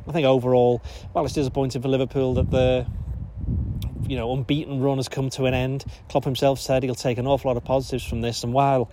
I 0.07 0.12
think 0.12 0.25
overall, 0.25 0.81
well, 1.13 1.25
it's 1.25 1.33
disappointing 1.33 1.81
for 1.81 1.88
Liverpool 1.88 2.36
that 2.36 2.50
the 2.51 2.86
you 4.07 4.18
know 4.18 4.33
unbeaten 4.33 4.81
run 4.81 4.98
has 4.98 5.07
come 5.07 5.30
to 5.31 5.45
an 5.45 5.53
end. 5.53 5.86
Klopp 6.09 6.25
himself 6.25 6.59
said 6.59 6.83
he'll 6.83 6.95
take 6.95 7.18
an 7.18 7.27
awful 7.27 7.50
lot 7.50 7.57
of 7.57 7.63
positives 7.63 8.03
from 8.03 8.21
this, 8.21 8.44
and 8.44 8.53
while 8.53 8.92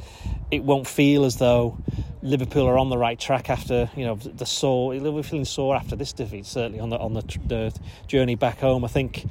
it 0.51 0.63
won't 0.63 0.87
feel 0.87 1.25
as 1.25 1.37
though 1.37 1.77
Liverpool 2.23 2.67
are 2.67 2.79
on 2.79 2.89
the 2.89 2.99
right 2.99 3.19
track 3.19 3.51
after 3.51 3.91
you 3.97 4.05
know 4.05 4.15
the 4.15 4.47
sore, 4.47 4.91
we're 4.91 5.23
feeling 5.23 5.45
sore 5.45 5.75
after 5.75 5.97
this 5.97 6.13
defeat. 6.13 6.47
Certainly 6.47 6.81
on 6.81 6.91
the 6.91 6.99
on 6.99 7.15
the, 7.15 7.23
the 7.47 7.79
journey 8.07 8.37
back 8.37 8.61
home, 8.61 8.85
I 8.85 8.89
think 8.89 9.27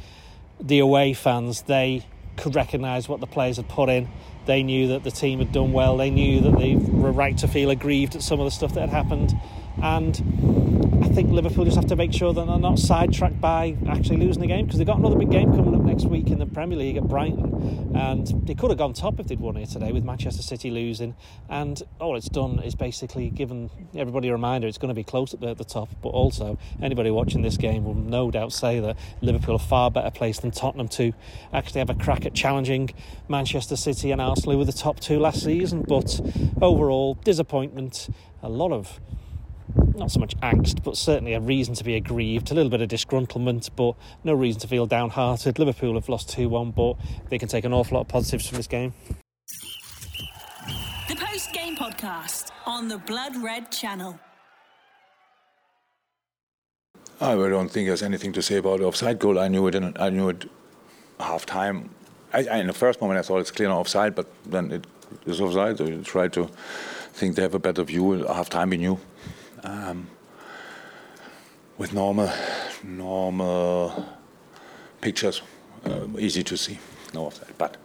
the 0.60 0.80
away 0.80 1.14
fans 1.14 1.62
they 1.64 2.06
could 2.36 2.56
recognise 2.56 3.08
what 3.08 3.20
the 3.20 3.28
players 3.28 3.58
had 3.58 3.70
put 3.70 3.90
in. 3.90 4.10
They 4.46 4.64
knew 4.64 4.90
that 4.90 5.04
the 5.04 5.12
team 5.12 5.40
had 5.40 5.52
done 5.52 5.74
well. 5.74 5.98
They 5.98 6.10
knew 6.10 6.42
that 6.42 6.58
they 6.58 6.76
were 6.76 7.12
right 7.12 7.38
to 7.40 7.48
feel 7.48 7.70
aggrieved 7.70 8.16
at 8.16 8.22
some 8.22 8.40
of 8.40 8.46
the 8.46 8.52
stuff 8.52 8.74
that 8.74 8.82
had 8.82 8.90
happened, 8.90 9.34
and 9.82 10.87
I 11.00 11.10
think 11.10 11.32
Liverpool 11.32 11.64
just 11.66 11.76
have 11.76 11.88
to 11.88 11.96
make 11.96 12.12
sure 12.12 12.34
that 12.34 12.48
they're 12.48 12.58
not 12.58 12.80
sidetracked 12.80 13.40
by 13.40 13.78
actually 13.88 14.18
losing 14.18 14.42
the 14.42 14.48
game 14.48 14.66
because 14.66 14.80
they've 14.80 14.88
got 14.88 14.98
another 14.98 15.16
big 15.16 15.30
game 15.30 15.52
coming 15.56 15.76
up 15.76 15.82
next 15.82 16.06
week 16.06 16.28
in 16.28 16.40
the 16.40 16.46
Premier 16.48 16.78
League 16.78 16.98
at 16.98 17.08
Brighton, 17.08 17.96
and 17.96 18.28
they 18.48 18.56
could 18.56 18.72
have 18.72 18.80
gone 18.80 18.94
top 18.94 19.20
if 19.20 19.28
they'd 19.28 19.40
won 19.40 19.56
here 19.56 19.68
today 19.68 19.92
with 19.92 20.04
Manchester 20.04 20.42
City 20.42 20.72
losing. 20.72 21.16
And 21.50 21.82
all 22.00 22.16
it's 22.16 22.30
done 22.30 22.60
is 22.60 22.74
basically 22.74 23.30
given 23.30 23.70
everybody 23.96 24.30
a 24.30 24.32
reminder 24.32 24.68
it's 24.68 24.80
going 24.80 24.90
to 24.90 24.96
be 24.96 25.04
close 25.04 25.34
at 25.34 25.40
the, 25.40 25.50
at 25.50 25.58
the 25.58 25.66
top, 25.66 25.90
but 26.02 26.10
also 26.10 26.58
anybody 26.82 27.12
watching 27.12 27.44
this 27.44 27.58
game 27.58 27.84
will 27.84 27.94
no 27.94 28.32
doubt 28.32 28.52
say 28.52 28.80
that 28.80 28.98
Liverpool 29.22 29.56
are 29.56 29.60
far 29.60 29.92
better 29.92 30.12
placed 30.12 30.42
than 30.42 30.52
Tottenham 30.52 30.88
to 30.90 31.14
actually 31.54 31.80
have 31.80 31.92
a 31.92 31.96
crack 31.96 32.26
at 32.26 32.34
challenging 32.34 32.90
Manchester 33.28 33.76
City 33.76 34.12
and 34.12 34.20
Arsenal 34.20 34.58
with 34.58 34.68
the 34.68 34.74
top 34.74 35.00
two 35.00 35.20
last 35.20 35.44
season. 35.44 35.84
But 35.88 36.20
overall, 36.62 37.16
disappointment, 37.24 38.10
a 38.42 38.50
lot 38.50 38.72
of 38.72 39.00
not 39.98 40.12
so 40.12 40.20
much 40.20 40.38
angst, 40.38 40.84
but 40.84 40.96
certainly 40.96 41.34
a 41.34 41.40
reason 41.40 41.74
to 41.76 41.84
be 41.84 41.96
aggrieved, 41.96 42.52
a 42.52 42.54
little 42.54 42.70
bit 42.70 42.82
of 42.82 42.90
disgruntlement, 42.90 43.70
but 43.76 43.96
no 44.24 44.34
reason 44.34 44.62
to 44.62 44.68
feel 44.68 44.86
downhearted. 44.86 45.60
Liverpool 45.60 45.96
have 45.96 46.08
lost 46.10 46.30
2 46.30 46.50
1, 46.50 46.72
but 46.72 46.96
they 47.30 47.38
can 47.38 47.50
take 47.50 47.66
an 47.66 47.74
awful 47.74 47.96
lot 47.96 48.02
of 48.02 48.08
positives 48.08 48.48
from 48.48 48.58
this 48.58 48.68
game. 48.68 48.94
The 51.08 51.16
post 51.16 51.52
game 51.54 51.76
podcast 51.76 52.52
on 52.66 52.88
the 52.88 52.98
Blood 52.98 53.36
Red 53.38 53.72
channel. 53.72 54.20
I 57.20 57.34
don't 57.36 57.70
think 57.70 57.88
there's 57.88 58.04
anything 58.04 58.32
to 58.34 58.42
say 58.44 58.58
about 58.58 58.80
the 58.80 58.86
offside 58.86 59.18
goal. 59.18 59.40
I 59.40 59.48
knew 59.48 59.66
it. 59.68 59.74
In, 59.74 59.96
I 60.00 60.12
knew 60.12 60.30
it 60.30 60.50
half 61.20 61.48
time. 61.48 61.90
I, 62.32 62.46
I, 62.46 62.58
in 62.58 62.68
the 62.68 62.74
first 62.74 63.02
moment, 63.02 63.20
I 63.20 63.24
thought 63.24 63.40
it's 63.40 63.50
clear 63.50 63.70
offside, 63.70 64.14
but 64.14 64.28
then 64.46 64.72
it 64.72 64.86
is 65.26 65.42
offside. 65.42 65.80
So 65.80 65.86
you 65.86 66.04
try 66.04 66.28
to 66.28 66.48
think 67.14 67.36
they 67.36 67.42
have 67.42 67.56
a 67.56 67.60
better 67.60 67.84
view. 67.84 68.24
Half 68.28 68.50
time, 68.50 68.70
we 68.70 68.78
knew 68.78 69.00
um, 69.68 70.08
with 71.78 71.94
normal 71.94 72.30
normal 72.84 74.06
pictures, 75.02 75.42
uh, 75.86 76.08
easy 76.18 76.44
to 76.44 76.58
see. 76.58 76.80
No 77.14 77.26
offside, 77.26 77.58
but 77.58 77.78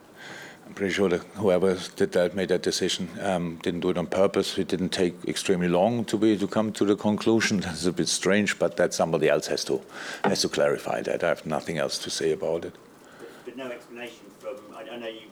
I'm 0.67 0.75
pretty 0.75 0.93
sure 0.93 1.09
that 1.09 1.23
whoever 1.35 1.79
did 1.97 2.13
that 2.13 2.35
made 2.35 2.49
that 2.49 2.63
decision 2.63 3.09
um, 3.21 3.59
didn't 3.63 3.81
do 3.81 3.91
it 3.91 3.99
on 3.99 4.07
purpose. 4.07 4.59
It 4.59 4.69
didn't 4.69 4.91
take 4.91 5.15
extremely 5.27 5.69
long 5.69 6.05
to 6.07 6.17
be 6.17 6.37
to 6.39 6.47
come 6.47 6.73
to 6.73 6.85
the 6.85 6.97
conclusion. 6.97 7.61
That's 7.65 7.87
a 7.87 7.93
bit 7.93 8.09
strange, 8.09 8.59
but 8.59 8.77
that 8.77 8.95
somebody 8.95 9.29
else 9.29 9.47
has 9.49 9.65
to 9.65 9.81
has 10.25 10.43
to 10.43 10.49
clarify 10.49 11.03
that. 11.03 11.25
I 11.25 11.29
have 11.29 11.47
nothing 11.47 11.79
else 11.79 11.99
to 11.99 12.11
say 12.11 12.33
about 12.33 12.65
it. 12.65 12.75
But 13.45 13.57
no 13.57 13.71
explanation 13.71 14.27
from. 14.39 14.57
I, 14.75 14.95
I 14.95 14.97
know 14.97 15.09
you 15.09 15.32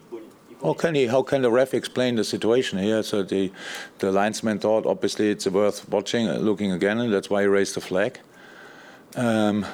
how 0.62 0.74
can 0.74 0.94
he? 0.94 1.06
How 1.06 1.22
can 1.22 1.42
the 1.42 1.50
ref 1.50 1.74
explain 1.74 2.16
the 2.16 2.24
situation 2.24 2.78
here? 2.78 3.02
So 3.02 3.22
the 3.22 3.52
the 3.98 4.12
linesman 4.12 4.58
thought 4.58 4.86
obviously 4.86 5.30
it's 5.30 5.46
worth 5.46 5.88
watching, 5.88 6.28
uh, 6.28 6.38
looking 6.38 6.72
again, 6.72 6.98
and 6.98 7.12
that's 7.12 7.30
why 7.30 7.42
he 7.42 7.48
raised 7.48 7.74
the 7.74 7.80
flag. 7.80 8.18
Um, 9.16 9.66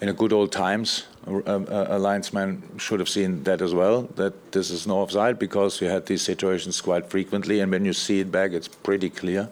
in 0.00 0.08
the 0.08 0.12
good 0.12 0.32
old 0.32 0.52
times, 0.52 1.06
a, 1.26 1.96
a, 1.96 1.98
linesman 1.98 2.62
should 2.78 3.00
have 3.00 3.08
seen 3.08 3.42
that 3.44 3.62
as 3.62 3.72
well. 3.72 4.02
That 4.16 4.52
this 4.52 4.70
is 4.70 4.86
no 4.86 4.98
offside 4.98 5.38
because 5.38 5.80
you 5.80 5.88
had 5.88 6.04
these 6.04 6.22
situations 6.22 6.80
quite 6.80 7.08
frequently, 7.10 7.60
and 7.60 7.72
when 7.72 7.84
you 7.84 7.94
see 7.94 8.20
it 8.20 8.30
back, 8.30 8.52
it's 8.52 8.68
pretty 8.68 9.08
clear. 9.08 9.48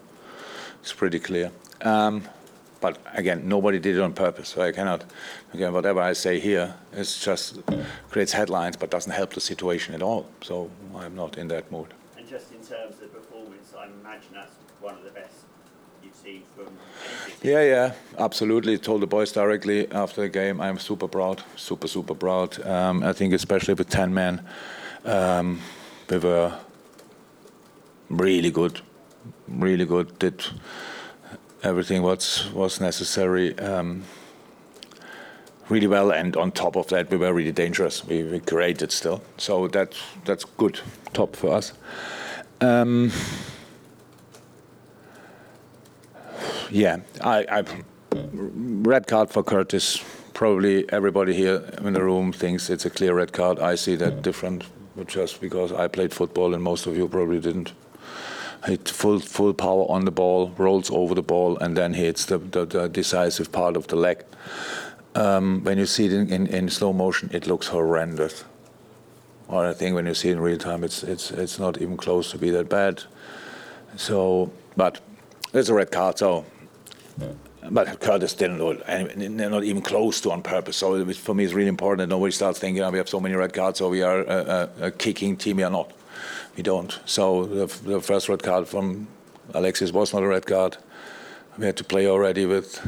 It's 0.83 0.93
pretty 0.93 1.19
clear. 1.19 1.51
Um, 1.81 2.23
But 2.85 2.99
again, 3.15 3.49
nobody 3.49 3.79
did 3.79 3.97
it 3.97 4.03
on 4.03 4.13
purpose. 4.13 4.51
So 4.51 4.61
I 4.61 4.71
cannot, 4.71 5.05
again, 5.55 5.73
whatever 5.73 6.01
I 6.01 6.13
say 6.13 6.41
here, 6.41 6.75
it 6.93 7.05
just 7.21 7.61
creates 8.11 8.33
headlines 8.33 8.77
but 8.77 8.91
doesn't 8.91 9.13
help 9.13 9.33
the 9.33 9.41
situation 9.41 9.95
at 9.95 10.03
all. 10.03 10.27
So 10.43 10.71
I'm 10.97 11.15
not 11.15 11.39
in 11.39 11.49
that 11.49 11.71
mood. 11.71 11.95
And 12.19 12.29
just 12.29 12.53
in 12.53 12.59
terms 12.59 13.01
of 13.01 13.13
performance, 13.13 13.73
I 13.79 13.87
imagine 13.87 14.35
that's 14.35 14.55
one 14.81 14.95
of 14.95 15.05
the 15.05 15.11
best 15.11 15.35
you've 16.03 16.15
seen 16.15 16.43
from. 16.57 16.67
Yeah, 17.43 17.63
yeah, 17.63 17.93
absolutely. 18.19 18.79
Told 18.79 19.03
the 19.03 19.07
boys 19.07 19.33
directly 19.33 19.91
after 19.93 20.23
the 20.23 20.29
game, 20.29 20.61
I'm 20.61 20.79
super 20.79 21.09
proud, 21.09 21.43
super, 21.57 21.89
super 21.89 22.15
proud. 22.15 22.61
Um, 22.67 23.03
I 23.05 23.13
think 23.13 23.33
especially 23.33 23.75
with 23.75 23.89
10 23.89 24.13
men, 24.13 24.45
um, 25.05 25.61
we 26.11 26.19
were 26.19 26.53
really 28.11 28.51
good, 28.51 28.81
really 29.47 29.85
good. 29.85 30.19
Did 30.19 30.45
everything 31.63 32.03
what 32.03 32.51
was 32.53 32.81
necessary 32.81 33.59
um, 33.59 34.05
really 35.69 35.87
well, 35.87 36.11
and 36.11 36.37
on 36.37 36.53
top 36.53 36.77
of 36.77 36.87
that, 36.89 37.11
we 37.11 37.17
were 37.17 37.33
really 37.33 37.53
dangerous. 37.53 38.05
We, 38.05 38.23
we 38.23 38.41
created 38.41 38.93
still, 38.93 39.23
so 39.37 39.69
that's 39.69 40.01
that's 40.25 40.45
good, 40.45 40.81
top 41.13 41.37
for 41.37 41.55
us. 41.55 41.73
Um, 42.61 43.11
yeah, 46.71 46.99
I, 47.21 47.47
I 47.51 47.65
red 48.33 49.07
card 49.07 49.31
for 49.31 49.43
Curtis. 49.43 50.03
Probably 50.35 50.91
everybody 50.93 51.33
here 51.33 51.63
in 51.79 51.93
the 51.93 52.03
room 52.03 52.33
thinks 52.33 52.69
it's 52.69 52.85
a 52.85 52.91
clear 52.91 53.15
red 53.15 53.33
card. 53.33 53.59
I 53.61 53.77
see 53.77 53.95
that 53.97 54.23
different, 54.23 54.65
just 55.07 55.41
because 55.41 55.73
I 55.73 55.87
played 55.89 56.13
football 56.13 56.55
and 56.55 56.63
most 56.63 56.87
of 56.87 56.97
you 56.97 57.09
probably 57.09 57.41
didn't. 57.41 57.73
Hit 58.65 58.89
full 58.89 59.21
full 59.21 59.53
power 59.53 59.85
on 59.91 60.07
the 60.07 60.11
ball, 60.11 60.53
rolls 60.57 60.91
over 60.91 61.15
the 61.15 61.23
ball, 61.23 61.59
and 61.59 61.77
then 61.77 61.93
hits 61.93 62.25
the, 62.25 62.39
the, 62.39 62.65
the 62.65 62.89
decisive 62.89 63.53
part 63.53 63.77
of 63.77 63.87
the 63.89 63.97
leg. 63.97 64.25
Um, 65.15 65.63
when 65.63 65.79
you 65.79 65.87
see 65.87 66.07
it 66.07 66.13
in, 66.13 66.33
in, 66.33 66.47
in 66.49 66.69
slow 66.69 66.93
motion, 66.93 67.31
it 67.33 67.47
looks 67.47 67.69
horrendous. 67.69 68.45
Or 69.49 69.67
I 69.67 69.75
think 69.75 69.95
when 69.95 70.07
you 70.07 70.15
see 70.15 70.31
it 70.31 70.33
in 70.33 70.41
real 70.41 70.59
time, 70.59 70.83
it's 70.85 71.03
it's 71.03 71.31
it's 71.31 71.59
not 71.59 71.81
even 71.81 71.97
close 71.97 72.31
to 72.31 72.39
be 72.39 72.51
that 72.51 72.69
bad. 72.69 73.03
So, 73.97 74.51
but 74.77 75.01
it's 75.53 75.69
a 75.69 75.75
red 75.75 75.91
card. 75.93 76.19
So, 76.19 76.45
but 77.71 78.01
Curtis 78.01 78.35
didn't 78.35 78.59
do 78.59 78.71
it, 78.71 79.29
not 79.37 79.65
even 79.65 79.83
close 79.83 80.21
to 80.23 80.33
on 80.33 80.43
purpose. 80.43 80.77
So 80.77 80.95
it, 80.97 81.17
for 81.17 81.35
me, 81.35 81.45
it's 81.45 81.53
really 81.53 81.69
important 81.69 82.09
that 82.09 82.15
nobody 82.15 82.33
starts 82.33 82.59
thinking, 82.59 82.83
oh, 82.83 82.91
we 82.91 82.99
have 82.99 83.09
so 83.09 83.21
many 83.21 83.35
red 83.35 83.53
cards, 83.53 83.79
so 83.79 83.89
we 83.89 84.03
are 84.03 84.21
a, 84.23 84.71
a, 84.81 84.87
a 84.87 84.91
kicking 84.91 85.37
team. 85.37 85.59
We 85.59 85.63
are 85.63 85.71
not. 85.71 85.93
We 86.57 86.63
don't. 86.63 86.99
So 87.05 87.45
the, 87.45 87.67
the 87.89 88.01
first 88.01 88.29
red 88.29 88.43
card 88.43 88.67
from 88.67 89.09
Alexis 89.53 89.93
was 89.93 90.13
not 90.13 90.23
a 90.23 90.27
red 90.27 90.47
card. 90.47 90.79
We 91.59 91.67
had 91.67 91.77
to 91.77 91.85
play 91.85 92.09
already 92.09 92.47
with 92.47 92.81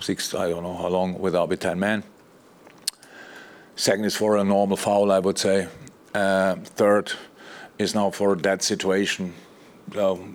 six, 0.00 0.34
I 0.34 0.48
don't 0.48 0.62
know 0.62 0.76
how 0.76 0.88
long, 0.88 1.18
without 1.18 1.48
with 1.48 1.60
10 1.60 1.78
men. 1.78 2.02
Second 3.76 4.04
is 4.04 4.16
for 4.16 4.36
a 4.36 4.44
normal 4.44 4.76
foul, 4.76 5.12
I 5.12 5.18
would 5.18 5.38
say. 5.38 5.68
Uh, 6.14 6.56
third 6.56 7.12
is 7.78 7.94
now 7.94 8.10
for 8.10 8.34
that 8.36 8.62
situation. 8.62 9.34
So, 9.92 10.28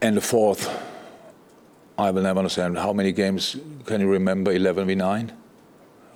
and 0.00 0.16
the 0.16 0.20
fourth, 0.20 0.68
I 1.98 2.10
will 2.10 2.22
never 2.22 2.38
understand. 2.38 2.78
How 2.78 2.92
many 2.92 3.12
games 3.12 3.56
can 3.86 4.00
you 4.00 4.08
remember? 4.08 4.52
11 4.52 4.86
v 4.86 4.94
9? 4.94 5.32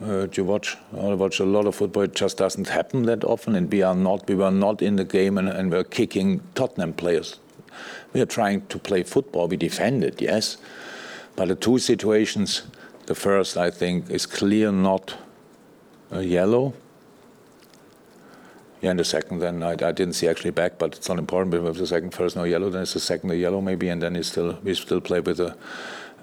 Uh, 0.01 0.27
do 0.27 0.31
you 0.41 0.45
watch? 0.45 0.77
I 0.97 1.13
watch 1.15 1.41
a 1.41 1.45
lot 1.45 1.67
of 1.67 1.75
football. 1.75 2.05
It 2.05 2.15
just 2.15 2.37
doesn't 2.37 2.69
happen 2.69 3.03
that 3.05 3.25
often, 3.25 3.57
and 3.57 3.71
we 3.71 3.83
are 3.83 3.97
not. 3.97 4.29
We 4.29 4.37
were 4.37 4.53
not 4.53 4.81
in 4.81 4.95
the 4.95 5.05
game, 5.05 5.37
and, 5.39 5.49
and 5.49 5.73
we're 5.73 5.83
kicking 5.83 6.41
Tottenham 6.55 6.93
players. 6.93 7.41
We 8.13 8.21
are 8.21 8.27
trying 8.27 8.67
to 8.67 8.79
play 8.79 9.03
football. 9.03 9.49
We 9.49 9.57
defended, 9.57 10.21
yes, 10.21 10.57
but 11.38 11.47
the 11.47 11.54
two 11.54 11.78
situations. 11.78 12.64
The 13.07 13.14
first, 13.14 13.57
I 13.57 13.71
think, 13.71 14.11
is 14.11 14.26
clear 14.26 14.73
not 14.73 15.16
a 16.11 16.23
yellow. 16.23 16.75
Yeah, 18.83 18.90
and 18.90 18.99
the 18.99 19.04
second, 19.04 19.38
then 19.38 19.62
I, 19.62 19.71
I 19.71 19.92
didn't 19.92 20.14
see 20.14 20.26
actually 20.26 20.50
back, 20.50 20.78
but 20.78 20.97
it's 20.97 21.09
not 21.09 21.16
important. 21.16 21.52
But 21.52 21.64
if 21.64 21.78
the 21.78 21.87
second 21.87 22.11
first 22.11 22.35
no 22.35 22.42
yellow, 22.42 22.71
then 22.71 22.83
it's 22.83 22.95
the 22.95 23.00
second 23.00 23.30
a 23.30 23.37
yellow 23.37 23.61
maybe, 23.61 23.88
and 23.88 24.02
then 24.02 24.16
it's 24.16 24.28
still 24.28 24.59
we 24.64 24.75
still 24.75 25.00
play 25.00 25.21
with 25.21 25.38
a 25.38 25.57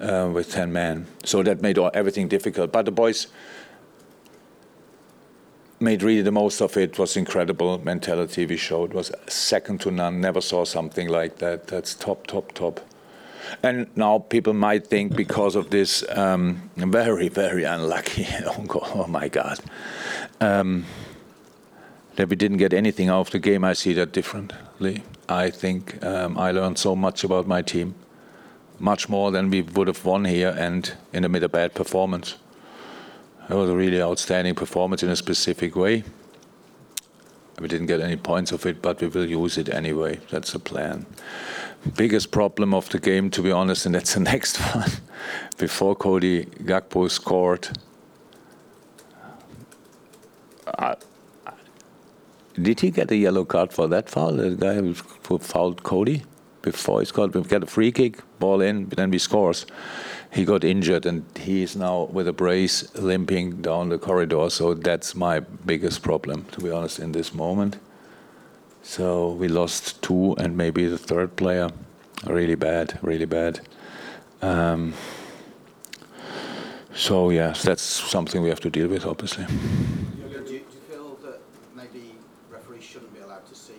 uh, 0.00 0.28
with 0.28 0.52
ten 0.52 0.70
men. 0.70 1.06
So 1.24 1.42
that 1.44 1.62
made 1.62 1.78
all, 1.78 1.90
everything 1.94 2.28
difficult. 2.28 2.70
But 2.70 2.84
the 2.84 2.92
boys 2.92 3.28
made 5.80 6.02
really 6.02 6.22
the 6.22 6.30
most 6.30 6.60
of 6.60 6.76
it. 6.76 6.98
Was 6.98 7.16
incredible 7.16 7.78
mentality 7.78 8.44
we 8.44 8.58
showed. 8.58 8.92
Was 8.92 9.10
second 9.28 9.80
to 9.80 9.90
none. 9.90 10.20
Never 10.20 10.42
saw 10.42 10.66
something 10.66 11.08
like 11.08 11.38
that. 11.38 11.68
That's 11.68 11.94
top, 11.94 12.26
top, 12.26 12.52
top. 12.52 12.80
And 13.62 13.86
now 13.96 14.18
people 14.18 14.52
might 14.52 14.86
think 14.86 15.16
because 15.16 15.56
of 15.56 15.70
this 15.70 16.04
um, 16.10 16.70
very, 16.76 17.28
very 17.28 17.64
unlucky. 17.64 18.26
Oh, 18.46 18.66
oh 18.94 19.06
my 19.06 19.28
God. 19.28 19.58
Um, 20.40 20.84
that 22.16 22.28
we 22.28 22.36
didn't 22.36 22.56
get 22.56 22.72
anything 22.72 23.08
out 23.08 23.20
of 23.20 23.30
the 23.30 23.38
game, 23.38 23.64
I 23.64 23.74
see 23.74 23.92
that 23.94 24.12
differently. 24.12 25.02
I 25.28 25.50
think 25.50 26.02
um, 26.04 26.38
I 26.38 26.50
learned 26.50 26.78
so 26.78 26.96
much 26.96 27.24
about 27.24 27.46
my 27.46 27.62
team, 27.62 27.94
much 28.78 29.08
more 29.08 29.30
than 29.30 29.50
we 29.50 29.62
would 29.62 29.86
have 29.86 30.04
won 30.04 30.24
here 30.24 30.54
and 30.56 30.92
in 31.12 31.24
a 31.24 31.28
mid 31.28 31.42
a 31.42 31.48
bad 31.48 31.74
performance. 31.74 32.36
It 33.48 33.54
was 33.54 33.70
a 33.70 33.76
really 33.76 34.02
outstanding 34.02 34.54
performance 34.54 35.02
in 35.02 35.10
a 35.10 35.16
specific 35.16 35.76
way. 35.76 36.04
We 37.60 37.68
didn't 37.68 37.86
get 37.86 38.00
any 38.00 38.16
points 38.16 38.52
of 38.52 38.66
it, 38.66 38.82
but 38.82 39.00
we 39.00 39.08
will 39.08 39.26
use 39.26 39.56
it 39.56 39.68
anyway. 39.68 40.20
That's 40.30 40.52
the 40.52 40.58
plan. 40.58 41.06
Biggest 41.94 42.30
problem 42.30 42.74
of 42.74 42.88
the 42.88 42.98
game, 42.98 43.30
to 43.30 43.42
be 43.42 43.52
honest, 43.52 43.86
and 43.86 43.94
that's 43.94 44.14
the 44.14 44.20
next 44.32 44.58
one. 44.58 44.90
Before 45.58 45.94
Cody 45.94 46.44
Gakpo 46.44 47.10
scored, 47.10 47.68
Did 52.60 52.80
he 52.80 52.90
get 52.90 53.10
a 53.10 53.16
yellow 53.16 53.44
card 53.44 53.72
for 53.72 53.86
that 53.88 54.08
foul? 54.08 54.32
The 54.32 54.50
guy 54.56 54.74
who 54.74 54.94
fouled 54.94 55.82
Cody 55.82 56.22
before 56.62 57.00
he 57.00 57.06
scored. 57.06 57.34
We 57.34 57.42
get 57.42 57.62
a 57.62 57.66
free 57.66 57.92
kick, 57.92 58.18
ball 58.38 58.62
in, 58.62 58.86
but 58.86 58.96
then 58.96 59.10
we 59.10 59.18
scores. 59.18 59.66
He 60.32 60.44
got 60.44 60.64
injured 60.64 61.04
and 61.06 61.24
he 61.38 61.62
is 61.62 61.76
now 61.76 62.08
with 62.10 62.26
a 62.26 62.32
brace 62.32 62.94
limping 62.94 63.62
down 63.62 63.90
the 63.90 63.98
corridor. 63.98 64.48
So 64.48 64.74
that's 64.74 65.14
my 65.14 65.40
biggest 65.40 66.02
problem, 66.02 66.46
to 66.52 66.60
be 66.60 66.70
honest, 66.70 66.98
in 66.98 67.12
this 67.12 67.34
moment. 67.34 67.76
So 68.86 69.32
we 69.32 69.48
lost 69.48 70.00
two 70.00 70.36
and 70.38 70.56
maybe 70.56 70.86
the 70.86 70.96
third 70.96 71.34
player. 71.34 71.70
Really 72.24 72.54
bad, 72.54 72.98
really 73.02 73.26
bad. 73.26 73.60
Um, 74.40 74.94
so 76.94 77.30
yes, 77.30 77.64
that's 77.64 77.82
something 77.82 78.42
we 78.42 78.48
have 78.48 78.60
to 78.60 78.70
deal 78.70 78.86
with, 78.86 79.04
obviously. 79.04 79.44
Do 79.44 79.52
you, 80.30 80.38
do 80.38 80.52
you 80.52 80.60
feel 80.88 81.18
that 81.24 81.40
maybe 81.74 82.14
referees 82.48 82.84
shouldn't 82.84 83.12
be 83.12 83.20
allowed 83.20 83.44
to 83.46 83.56
see 83.56 83.74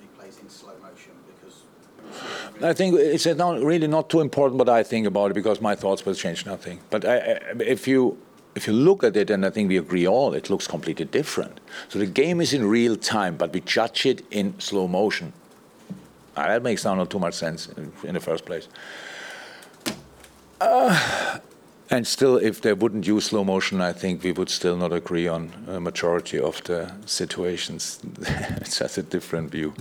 replays 0.00 0.40
in 0.40 0.48
slow 0.48 0.72
motion 0.82 1.12
because 1.26 1.62
we 2.02 2.14
see 2.14 2.24
it 2.24 2.56
in 2.56 2.60
real 2.62 2.70
I 2.70 2.72
think 2.72 2.94
it's 2.94 3.26
not 3.26 3.60
really 3.60 3.86
not 3.86 4.08
too 4.08 4.20
important 4.20 4.58
what 4.58 4.70
I 4.70 4.82
think 4.82 5.06
about 5.06 5.32
it 5.32 5.34
because 5.34 5.60
my 5.60 5.74
thoughts 5.74 6.06
will 6.06 6.14
change 6.14 6.46
nothing. 6.46 6.80
But 6.88 7.04
I, 7.04 7.18
if 7.60 7.86
you 7.86 8.16
if 8.56 8.66
you 8.66 8.72
look 8.72 9.04
at 9.04 9.16
it, 9.16 9.30
and 9.30 9.44
I 9.44 9.50
think 9.50 9.68
we 9.68 9.76
agree 9.76 10.08
all, 10.08 10.32
it 10.32 10.48
looks 10.48 10.66
completely 10.66 11.04
different. 11.04 11.60
So 11.88 11.98
the 11.98 12.06
game 12.06 12.40
is 12.40 12.54
in 12.54 12.66
real 12.66 12.96
time, 12.96 13.36
but 13.36 13.52
we 13.52 13.60
judge 13.60 14.06
it 14.06 14.24
in 14.30 14.58
slow 14.58 14.88
motion. 14.88 15.34
Ah, 16.36 16.48
that 16.48 16.62
makes 16.62 16.84
not 16.84 17.10
too 17.10 17.18
much 17.18 17.34
sense 17.34 17.68
in, 17.68 17.92
in 18.02 18.14
the 18.14 18.20
first 18.20 18.46
place. 18.46 18.68
Uh, 20.58 21.38
and 21.90 22.06
still, 22.06 22.38
if 22.38 22.62
they 22.62 22.72
wouldn't 22.72 23.06
use 23.06 23.26
slow 23.26 23.44
motion, 23.44 23.82
I 23.82 23.92
think 23.92 24.22
we 24.22 24.32
would 24.32 24.48
still 24.48 24.76
not 24.76 24.92
agree 24.92 25.28
on 25.28 25.52
a 25.68 25.78
majority 25.78 26.40
of 26.40 26.64
the 26.64 26.90
situations. 27.04 28.00
it's 28.56 28.78
just 28.78 28.96
a 28.96 29.02
different 29.02 29.50
view. 29.50 29.74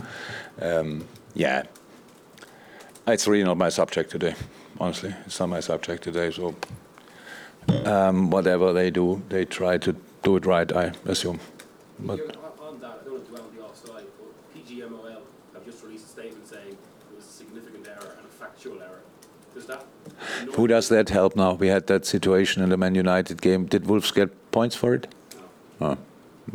Um, 0.62 1.08
yeah, 1.34 1.64
it's 3.08 3.26
really 3.26 3.46
not 3.46 3.58
my 3.58 3.70
subject 3.70 4.12
today. 4.12 4.36
Honestly, 4.82 5.16
it's 5.26 5.40
not 5.40 5.48
my 5.48 5.62
subject 5.62 6.04
today. 6.04 6.30
So 6.32 6.56
um, 7.86 8.30
whatever 8.30 8.74
they 8.74 8.92
do, 8.92 9.22
they 9.30 9.46
try 9.46 9.78
to 9.78 9.96
do 10.24 10.36
it 10.38 10.46
right. 10.46 10.72
I 10.76 10.92
assume. 11.06 11.40
But 12.00 12.20
on- 12.20 12.76
on 12.76 12.80
that, 12.82 13.00
I 13.02 13.06
don't 13.06 13.14
want 13.14 13.26
to 13.26 13.32
dwell 13.32 13.44
on 13.44 13.56
the 13.56 13.64
offside, 13.64 14.06
but 14.18 14.56
PGMOL 14.56 15.22
have 15.54 15.66
just 15.66 15.84
released 15.84 16.06
a 16.06 16.10
statement 16.10 16.48
saying 16.48 16.70
it 16.72 17.16
was 17.16 17.26
a 17.26 17.30
significant 17.30 17.88
error 17.88 18.16
and 18.18 18.26
a 18.26 18.30
factual 18.30 18.82
error. 18.82 19.02
Does 19.54 19.66
that? 19.68 19.86
who 20.56 20.68
does 20.68 20.90
that 20.90 21.10
help 21.10 21.36
now? 21.36 21.54
We 21.54 21.68
had 21.68 21.88
that 21.88 22.06
situation 22.06 22.62
in 22.64 22.70
the 22.70 22.78
Man 22.78 22.96
United 22.96 23.42
game. 23.42 23.66
Did 23.66 23.88
Wolves 23.88 24.12
get 24.12 24.30
points 24.52 24.76
for 24.76 24.94
it? 24.94 25.08
Oh, 25.80 25.98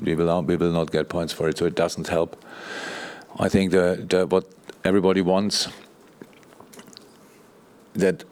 we 0.02 0.14
will 0.14 0.26
not, 0.26 0.44
we 0.46 0.56
will 0.56 0.72
not 0.72 0.90
get 0.90 1.08
points 1.08 1.32
for 1.32 1.48
it, 1.48 1.58
so 1.58 1.64
it 1.66 1.74
doesn't 1.74 2.08
help. 2.08 2.42
I 3.38 3.48
think 3.48 3.70
the, 3.72 4.04
the 4.08 4.26
what 4.26 4.44
everybody 4.84 5.20
wants 5.22 5.68
that 7.94 8.24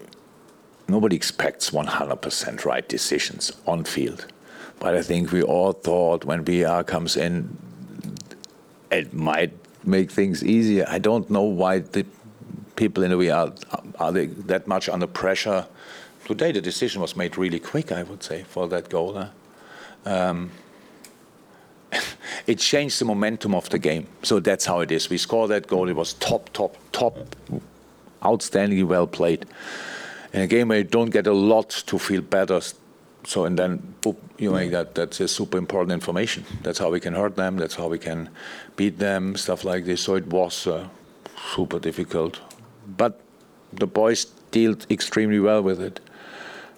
nobody 0.88 1.14
expects 1.14 1.70
100% 1.70 2.64
right 2.64 2.88
decisions 2.88 3.52
on 3.66 3.84
field. 3.84 4.26
But 4.80 4.94
I 4.94 5.02
think 5.02 5.32
we 5.32 5.42
all 5.42 5.72
thought 5.72 6.24
when 6.24 6.44
VR 6.44 6.86
comes 6.86 7.16
in, 7.16 7.56
it 8.90 9.12
might 9.12 9.52
make 9.84 10.10
things 10.10 10.42
easier. 10.44 10.86
I 10.88 10.98
don't 10.98 11.28
know 11.30 11.42
why 11.42 11.80
the 11.80 12.06
people 12.78 13.02
in 13.02 13.10
the 13.10 13.18
way 13.18 13.28
are, 13.30 13.52
they 14.12 14.26
that 14.26 14.66
much 14.66 14.88
under 14.88 15.06
pressure? 15.06 15.66
Today 16.24 16.52
the 16.52 16.60
decision 16.60 17.02
was 17.02 17.16
made 17.16 17.36
really 17.36 17.58
quick, 17.58 17.90
I 17.92 18.02
would 18.04 18.22
say, 18.22 18.44
for 18.44 18.68
that 18.68 18.88
goal. 18.88 19.28
Um, 20.06 20.50
it 22.46 22.58
changed 22.58 23.00
the 23.00 23.04
momentum 23.04 23.54
of 23.54 23.68
the 23.68 23.78
game. 23.78 24.06
So 24.22 24.38
that's 24.40 24.64
how 24.64 24.80
it 24.80 24.92
is. 24.92 25.10
We 25.10 25.18
scored 25.18 25.50
that 25.50 25.66
goal. 25.66 25.88
It 25.88 25.96
was 25.96 26.14
top, 26.14 26.50
top, 26.52 26.76
top, 26.92 27.16
outstandingly 28.22 28.86
well 28.86 29.06
played. 29.06 29.46
In 30.38 30.44
a 30.44 30.46
game 30.46 30.68
where 30.68 30.78
you 30.78 30.84
don't 30.84 31.10
get 31.10 31.26
a 31.26 31.32
lot 31.32 31.70
to 31.86 31.98
feel 31.98 32.20
better, 32.20 32.60
so 33.24 33.44
and 33.44 33.58
then 33.58 33.94
boop, 34.02 34.16
you 34.38 34.52
make 34.52 34.70
that. 34.70 34.94
That's 34.94 35.18
a 35.18 35.26
super 35.26 35.58
important 35.58 35.90
information. 35.90 36.44
That's 36.62 36.78
how 36.78 36.92
we 36.92 37.00
can 37.00 37.12
hurt 37.12 37.34
them. 37.34 37.56
That's 37.56 37.74
how 37.74 37.88
we 37.88 37.98
can 37.98 38.28
beat 38.76 39.00
them. 39.00 39.34
Stuff 39.34 39.64
like 39.64 39.84
this. 39.84 40.00
So 40.02 40.14
it 40.14 40.28
was 40.28 40.68
uh, 40.68 40.86
super 41.54 41.80
difficult, 41.80 42.38
but 42.96 43.20
the 43.72 43.88
boys 43.88 44.26
dealt 44.52 44.88
extremely 44.92 45.40
well 45.40 45.60
with 45.60 45.80
it. 45.80 45.98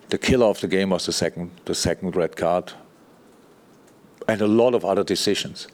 The 0.09 0.17
killer 0.17 0.47
of 0.47 0.63
the 0.63 0.67
game 0.67 0.89
was 0.89 1.05
the 1.05 1.13
second, 1.13 1.51
the 1.67 1.75
second 1.75 2.17
red 2.17 2.37
card 2.37 2.73
and 4.27 4.41
a 4.41 4.49
lot 4.49 4.75
of 4.75 4.87
other 4.87 5.05
decisions. 5.05 5.69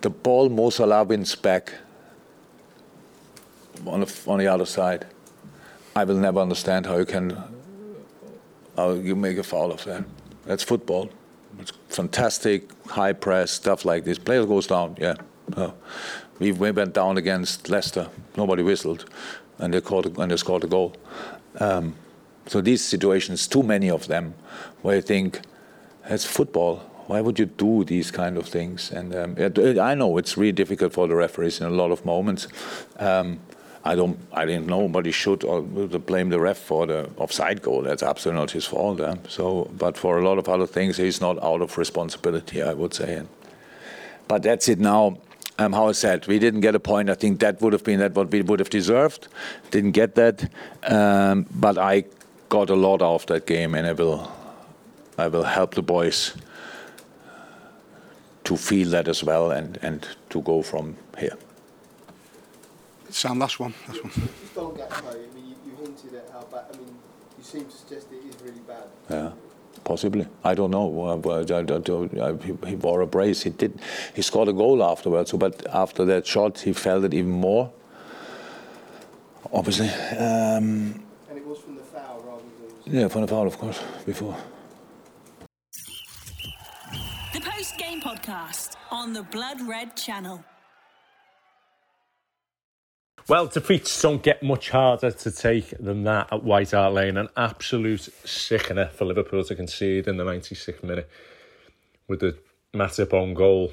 The 0.00 0.08
ball 0.08 0.48
Mo 0.48 0.70
Salah 0.70 1.04
wins 1.04 1.34
back 1.34 1.74
on 3.86 4.00
the, 4.00 4.20
on 4.26 4.38
the 4.38 4.46
other 4.46 4.64
side. 4.64 5.04
I 5.94 6.04
will 6.04 6.16
never 6.16 6.40
understand 6.40 6.86
how 6.86 6.98
you 6.98 7.04
can 7.04 7.36
how 8.76 8.92
you 8.92 9.16
make 9.16 9.38
a 9.38 9.42
foul 9.42 9.72
of 9.72 9.84
that. 9.84 10.04
That's 10.46 10.62
football. 10.62 11.10
It's 11.58 11.72
fantastic, 11.88 12.70
high 12.86 13.12
press, 13.12 13.50
stuff 13.50 13.84
like 13.84 14.04
this. 14.04 14.18
Player 14.18 14.46
goes 14.46 14.66
down, 14.66 14.96
yeah. 14.98 15.16
we 16.38 16.52
went 16.52 16.94
down 16.94 17.18
against 17.18 17.68
Leicester. 17.68 18.08
Nobody 18.36 18.62
whistled, 18.62 19.04
and 19.58 19.74
they, 19.74 19.80
caught, 19.80 20.06
and 20.06 20.30
they 20.30 20.36
scored 20.36 20.64
a 20.64 20.68
goal. 20.68 20.94
Um, 21.58 21.94
so 22.46 22.60
these 22.60 22.82
situations, 22.84 23.46
too 23.48 23.62
many 23.62 23.90
of 23.90 24.06
them, 24.06 24.34
where 24.82 24.96
you 24.96 25.02
think, 25.02 25.40
that's 26.08 26.24
football 26.24 26.90
why 27.10 27.20
would 27.20 27.40
you 27.40 27.46
do 27.46 27.82
these 27.82 28.12
kind 28.12 28.36
of 28.36 28.46
things? 28.46 28.92
And 28.92 29.12
um, 29.16 29.34
I 29.80 29.96
know 29.96 30.16
it's 30.16 30.36
really 30.36 30.52
difficult 30.52 30.92
for 30.92 31.08
the 31.08 31.16
referees 31.16 31.60
in 31.60 31.66
a 31.66 31.70
lot 31.70 31.90
of 31.90 32.04
moments. 32.04 32.46
Um, 33.00 33.40
I 33.84 33.94
don't. 33.94 34.18
I 34.32 34.44
didn't 34.44 34.66
know, 34.66 34.88
but 34.88 35.06
he 35.06 35.12
should 35.12 35.42
or 35.42 35.62
blame 35.62 36.28
the 36.28 36.38
ref 36.38 36.58
for 36.58 36.86
the 36.86 37.08
offside 37.16 37.62
goal. 37.62 37.82
That's 37.82 38.02
absolutely 38.02 38.40
not 38.40 38.50
his 38.50 38.66
fault. 38.66 39.00
Eh? 39.00 39.14
So, 39.28 39.70
but 39.78 39.96
for 39.96 40.18
a 40.18 40.24
lot 40.24 40.38
of 40.38 40.48
other 40.48 40.66
things, 40.66 40.98
he's 40.98 41.20
not 41.20 41.42
out 41.42 41.62
of 41.62 41.78
responsibility. 41.78 42.62
I 42.62 42.74
would 42.74 42.92
say. 42.92 43.22
But 44.28 44.42
that's 44.42 44.68
it 44.68 44.78
now. 44.78 45.18
Um, 45.58 45.72
how 45.74 45.88
I 45.88 45.92
said, 45.92 46.26
we 46.26 46.38
didn't 46.38 46.60
get 46.60 46.74
a 46.74 46.80
point. 46.80 47.10
I 47.10 47.14
think 47.14 47.40
that 47.40 47.60
would 47.60 47.74
have 47.74 47.84
been 47.84 48.00
that 48.00 48.14
what 48.14 48.30
we 48.30 48.40
would 48.40 48.60
have 48.60 48.70
deserved. 48.70 49.28
Didn't 49.70 49.90
get 49.90 50.14
that. 50.14 50.48
Um, 50.84 51.46
but 51.50 51.76
I 51.76 52.04
got 52.48 52.70
a 52.70 52.74
lot 52.74 53.02
out 53.02 53.14
of 53.14 53.26
that 53.26 53.46
game, 53.46 53.74
and 53.74 53.86
I 53.86 53.92
will, 53.92 54.30
I 55.18 55.28
will 55.28 55.42
help 55.42 55.74
the 55.74 55.82
boys 55.82 56.34
to 58.44 58.56
feel 58.56 58.88
that 58.90 59.08
as 59.08 59.22
well 59.22 59.50
and, 59.50 59.78
and 59.82 60.08
to 60.30 60.40
go 60.42 60.62
from 60.62 60.96
here. 61.18 61.36
Sam, 63.10 63.38
last 63.38 63.58
one. 63.60 63.74
Last 63.88 64.04
one. 64.04 64.12
Just 64.12 64.56
on 64.56 64.72
Gakpo, 64.74 65.10
I 65.10 65.34
mean, 65.34 65.48
you, 65.48 65.56
you 65.66 65.76
hinted 65.76 66.14
at 66.14 66.30
how 66.32 66.42
bad. 66.50 66.64
I 66.72 66.76
mean, 66.76 66.94
you 67.38 67.44
seem 67.44 67.64
to 67.64 67.70
suggest 67.70 68.08
it 68.12 68.24
is 68.28 68.40
really 68.42 68.60
bad. 68.60 68.84
Yeah. 69.08 69.32
Possibly, 69.84 70.26
I 70.44 70.54
don't 70.54 70.70
know. 70.70 70.86
He 72.66 72.74
wore 72.76 73.00
a 73.00 73.06
brace. 73.06 73.42
He 73.42 73.50
did. 73.50 73.80
He 74.14 74.22
scored 74.22 74.48
a 74.48 74.52
goal 74.52 74.82
afterwards. 74.82 75.30
So, 75.30 75.38
but 75.38 75.64
after 75.72 76.04
that 76.06 76.26
shot, 76.26 76.58
he 76.58 76.72
felt 76.72 77.04
it 77.04 77.14
even 77.14 77.30
more. 77.30 77.72
Obviously. 79.52 79.88
Um, 79.88 81.02
and 81.28 81.36
it 81.36 81.46
was 81.46 81.58
from 81.58 81.76
the 81.76 81.82
foul 81.82 82.20
rather 82.26 82.42
than. 82.84 82.94
Yeah, 82.94 83.08
from 83.08 83.22
the 83.22 83.28
foul, 83.28 83.46
of 83.46 83.56
course. 83.58 83.80
Before. 84.04 84.36
The 87.32 87.40
post 87.40 87.78
game 87.78 88.00
podcast 88.00 88.76
on 88.90 89.12
the 89.12 89.22
Blood 89.22 89.60
Red 89.62 89.96
channel. 89.96 90.44
Well, 93.30 93.46
defeats 93.46 94.02
don't 94.02 94.24
get 94.24 94.42
much 94.42 94.70
harder 94.70 95.12
to 95.12 95.30
take 95.30 95.70
than 95.78 96.02
that 96.02 96.32
at 96.32 96.42
White 96.42 96.72
Hart 96.72 96.94
Lane. 96.94 97.16
An 97.16 97.28
absolute 97.36 98.08
sickener 98.24 98.88
for 98.88 99.04
Liverpool 99.04 99.44
to 99.44 99.54
concede 99.54 100.08
in 100.08 100.16
the 100.16 100.24
96th 100.24 100.82
minute 100.82 101.08
with 102.08 102.18
the 102.18 102.36
Matip 102.74 103.12
on 103.12 103.34
goal 103.34 103.72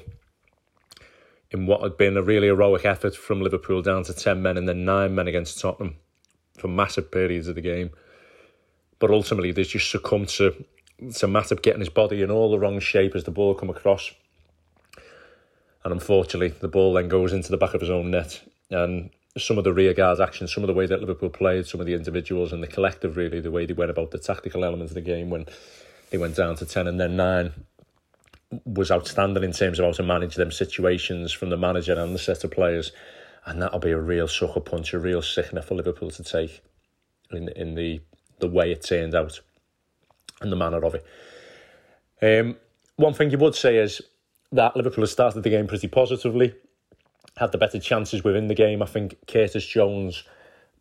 in 1.50 1.66
what 1.66 1.82
had 1.82 1.96
been 1.96 2.16
a 2.16 2.22
really 2.22 2.46
heroic 2.46 2.84
effort 2.84 3.16
from 3.16 3.42
Liverpool 3.42 3.82
down 3.82 4.04
to 4.04 4.14
10 4.14 4.40
men 4.40 4.56
and 4.56 4.68
then 4.68 4.84
9 4.84 5.12
men 5.12 5.26
against 5.26 5.58
Tottenham 5.60 5.96
for 6.56 6.68
massive 6.68 7.10
periods 7.10 7.48
of 7.48 7.56
the 7.56 7.60
game. 7.60 7.90
But 9.00 9.10
ultimately, 9.10 9.50
they 9.50 9.64
just 9.64 9.90
succumbed 9.90 10.28
to, 10.28 10.52
to 11.00 11.26
Matip 11.26 11.62
getting 11.62 11.80
his 11.80 11.88
body 11.88 12.22
in 12.22 12.30
all 12.30 12.52
the 12.52 12.60
wrong 12.60 12.78
shape 12.78 13.16
as 13.16 13.24
the 13.24 13.32
ball 13.32 13.56
come 13.56 13.70
across 13.70 14.12
and 15.82 15.92
unfortunately, 15.92 16.48
the 16.60 16.68
ball 16.68 16.92
then 16.92 17.08
goes 17.08 17.32
into 17.32 17.50
the 17.50 17.56
back 17.56 17.74
of 17.74 17.80
his 17.80 17.90
own 17.90 18.10
net. 18.10 18.42
And 18.70 19.10
some 19.38 19.58
of 19.58 19.64
the 19.64 19.72
rear 19.72 19.94
guard 19.94 20.20
action, 20.20 20.48
some 20.48 20.62
of 20.62 20.68
the 20.68 20.74
way 20.74 20.86
that 20.86 21.00
Liverpool 21.00 21.30
played, 21.30 21.66
some 21.66 21.80
of 21.80 21.86
the 21.86 21.94
individuals 21.94 22.52
and 22.52 22.62
the 22.62 22.66
collective, 22.66 23.16
really, 23.16 23.40
the 23.40 23.50
way 23.50 23.66
they 23.66 23.74
went 23.74 23.90
about 23.90 24.10
the 24.10 24.18
tactical 24.18 24.64
elements 24.64 24.90
of 24.90 24.94
the 24.94 25.00
game 25.00 25.30
when 25.30 25.46
they 26.10 26.18
went 26.18 26.36
down 26.36 26.56
to 26.56 26.66
10 26.66 26.86
and 26.86 26.98
then 26.98 27.16
9 27.16 27.52
was 28.64 28.90
outstanding 28.90 29.44
in 29.44 29.52
terms 29.52 29.78
of 29.78 29.84
how 29.84 29.92
to 29.92 30.02
manage 30.02 30.36
them 30.36 30.50
situations 30.50 31.32
from 31.32 31.50
the 31.50 31.56
manager 31.56 31.92
and 31.98 32.14
the 32.14 32.18
set 32.18 32.44
of 32.44 32.50
players. 32.50 32.92
And 33.44 33.62
that'll 33.62 33.78
be 33.78 33.90
a 33.90 33.98
real 33.98 34.28
sucker 34.28 34.60
punch, 34.60 34.92
a 34.92 34.98
real 34.98 35.22
sickener 35.22 35.62
for 35.62 35.74
Liverpool 35.74 36.10
to 36.10 36.22
take 36.22 36.62
in 37.30 37.48
in 37.50 37.74
the 37.74 38.00
the 38.40 38.48
way 38.48 38.70
it 38.70 38.82
turned 38.82 39.14
out 39.14 39.40
and 40.40 40.52
the 40.52 40.56
manner 40.56 40.84
of 40.84 40.94
it. 40.94 41.04
Um, 42.22 42.56
one 42.96 43.14
thing 43.14 43.30
you 43.30 43.38
would 43.38 43.54
say 43.54 43.76
is 43.78 44.00
that 44.52 44.76
Liverpool 44.76 45.02
has 45.02 45.12
started 45.12 45.42
the 45.42 45.50
game 45.50 45.66
pretty 45.66 45.88
positively, 45.88 46.54
had 47.38 47.52
the 47.52 47.58
better 47.58 47.78
chances 47.78 48.24
within 48.24 48.48
the 48.48 48.54
game. 48.54 48.82
I 48.82 48.86
think 48.86 49.16
Curtis 49.26 49.66
Jones 49.66 50.24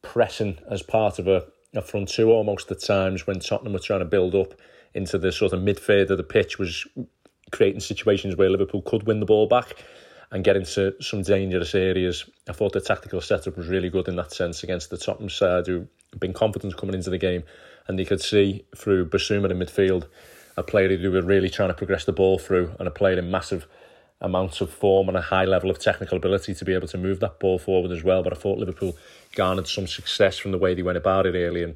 pressing 0.02 0.58
as 0.70 0.82
part 0.82 1.20
of 1.20 1.28
a, 1.28 1.46
a 1.76 1.82
front 1.82 2.10
two 2.10 2.32
almost 2.32 2.72
at 2.72 2.82
times 2.82 3.28
when 3.28 3.39
Tottenham 3.39 3.74
were 3.74 3.80
trying 3.80 4.00
to 4.00 4.06
build 4.06 4.36
up 4.36 4.54
into 4.93 5.17
the 5.17 5.32
sort 5.32 5.54
of 5.54 5.62
midfield 5.62 6.10
of 6.10 6.17
the 6.17 6.24
pitch 6.24 6.58
was 6.58 6.88
creating 7.52 7.80
situations 7.80 8.36
where 8.36 8.50
Liverpool 8.50 8.82
could 8.82 9.06
win 9.06 9.20
the 9.20 9.26
ball 9.26 9.48
back 9.48 9.76
and 10.32 10.43
get 10.43 10.58
into 10.58 10.93
some 11.02 11.22
dangerous 11.22 11.74
areas. 11.76 12.30
I 12.50 12.54
thought 12.54 12.74
the 12.74 12.82
tactical 12.82 13.22
setup 13.22 13.56
was 13.56 13.67
really 13.67 13.89
good 13.89 14.08
in 14.08 14.15
that 14.17 14.34
sense 14.34 14.63
against 14.63 14.89
the 14.89 14.98
Tottenham 14.98 15.30
side 15.30 15.67
who 15.67 15.88
had 16.12 16.20
been 16.20 16.34
confident 16.34 16.76
coming 16.76 16.96
into 16.96 17.10
the 17.10 17.17
game 17.17 17.43
and 17.88 18.00
you 18.00 18.06
could 18.06 18.22
see 18.22 18.65
through 18.76 19.10
Bissouma 19.10 19.50
in 19.50 19.60
midfield 19.60 20.08
a 20.58 20.63
player 20.63 20.98
who 20.98 21.12
were 21.12 21.22
really 21.22 21.50
trying 21.50 21.70
to 21.70 21.76
progress 21.76 22.06
the 22.06 22.12
ball 22.12 22.39
through 22.39 22.74
and 22.80 22.88
a 22.88 22.91
player 22.91 23.17
in 23.17 23.32
massive 23.32 23.67
amounts 24.19 24.62
of 24.62 24.71
form 24.71 25.08
and 25.08 25.17
a 25.17 25.21
high 25.21 25.45
level 25.45 25.69
of 25.69 25.80
technical 25.80 26.17
ability 26.17 26.53
to 26.53 26.65
be 26.65 26.73
able 26.73 26.88
to 26.88 26.97
move 26.97 27.19
that 27.19 27.39
ball 27.39 27.60
forward 27.60 27.91
as 27.91 28.03
well. 28.03 28.23
But 28.23 28.34
I 28.34 28.36
thought 28.36 28.58
Liverpool 28.58 28.97
garnered 29.36 29.67
some 29.67 29.88
success 29.88 30.38
from 30.38 30.51
the 30.51 30.58
way 30.58 30.73
they 30.73 30.82
went 30.82 30.97
about 30.97 31.25
it 31.25 31.36
early 31.36 31.63
and 31.63 31.75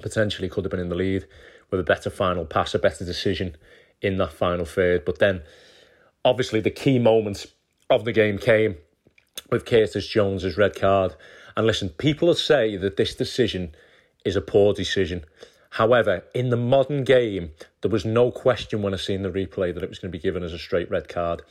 potentially 0.00 0.48
could 0.48 0.64
have 0.64 0.70
been 0.70 0.80
in 0.80 0.88
the 0.88 0.94
lead 0.94 1.26
with 1.70 1.80
a 1.80 1.84
better 1.84 2.10
final 2.10 2.44
pass, 2.44 2.74
a 2.74 2.78
better 2.78 3.04
decision 3.04 3.56
in 4.00 4.16
that 4.18 4.32
final 4.32 4.64
third. 4.64 5.04
But 5.04 5.18
then, 5.18 5.42
obviously, 6.24 6.60
the 6.60 6.70
key 6.70 6.98
moments 6.98 7.46
of 7.90 8.04
the 8.04 8.12
game 8.12 8.38
came 8.38 8.76
with 9.50 9.64
Curtis 9.64 10.06
Jones's 10.06 10.56
red 10.56 10.74
card. 10.74 11.14
And 11.56 11.66
listen, 11.66 11.88
people 11.88 12.32
say 12.34 12.76
that 12.76 12.96
this 12.96 13.14
decision 13.14 13.74
is 14.24 14.36
a 14.36 14.40
poor 14.40 14.74
decision. 14.74 15.24
However, 15.70 16.24
in 16.34 16.50
the 16.50 16.56
modern 16.56 17.04
game, 17.04 17.50
there 17.82 17.90
was 17.90 18.04
no 18.04 18.30
question 18.30 18.82
when 18.82 18.94
I 18.94 18.96
seen 18.96 19.22
the 19.22 19.30
replay 19.30 19.74
that 19.74 19.82
it 19.82 19.88
was 19.88 19.98
going 19.98 20.10
to 20.10 20.18
be 20.18 20.22
given 20.22 20.42
as 20.42 20.52
a 20.52 20.58
straight 20.58 20.90
red 20.90 21.08
card. 21.08 21.42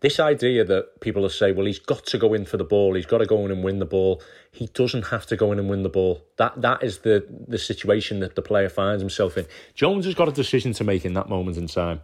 This 0.00 0.20
idea 0.20 0.64
that 0.64 1.00
people 1.00 1.26
are 1.26 1.30
saying, 1.30 1.56
well, 1.56 1.66
he's 1.66 1.80
got 1.80 2.06
to 2.06 2.18
go 2.18 2.32
in 2.32 2.44
for 2.44 2.56
the 2.56 2.64
ball, 2.64 2.94
he's 2.94 3.06
got 3.06 3.18
to 3.18 3.26
go 3.26 3.44
in 3.44 3.50
and 3.50 3.64
win 3.64 3.80
the 3.80 3.84
ball. 3.84 4.22
He 4.52 4.66
doesn't 4.66 5.08
have 5.08 5.26
to 5.26 5.36
go 5.36 5.50
in 5.50 5.58
and 5.58 5.68
win 5.68 5.82
the 5.82 5.88
ball. 5.88 6.24
That 6.36 6.60
that 6.62 6.84
is 6.84 6.98
the 6.98 7.26
the 7.48 7.58
situation 7.58 8.20
that 8.20 8.36
the 8.36 8.42
player 8.42 8.68
finds 8.68 9.02
himself 9.02 9.36
in. 9.36 9.46
Jones 9.74 10.04
has 10.04 10.14
got 10.14 10.28
a 10.28 10.32
decision 10.32 10.72
to 10.74 10.84
make 10.84 11.04
in 11.04 11.14
that 11.14 11.28
moment 11.28 11.56
in 11.56 11.66
time. 11.66 12.00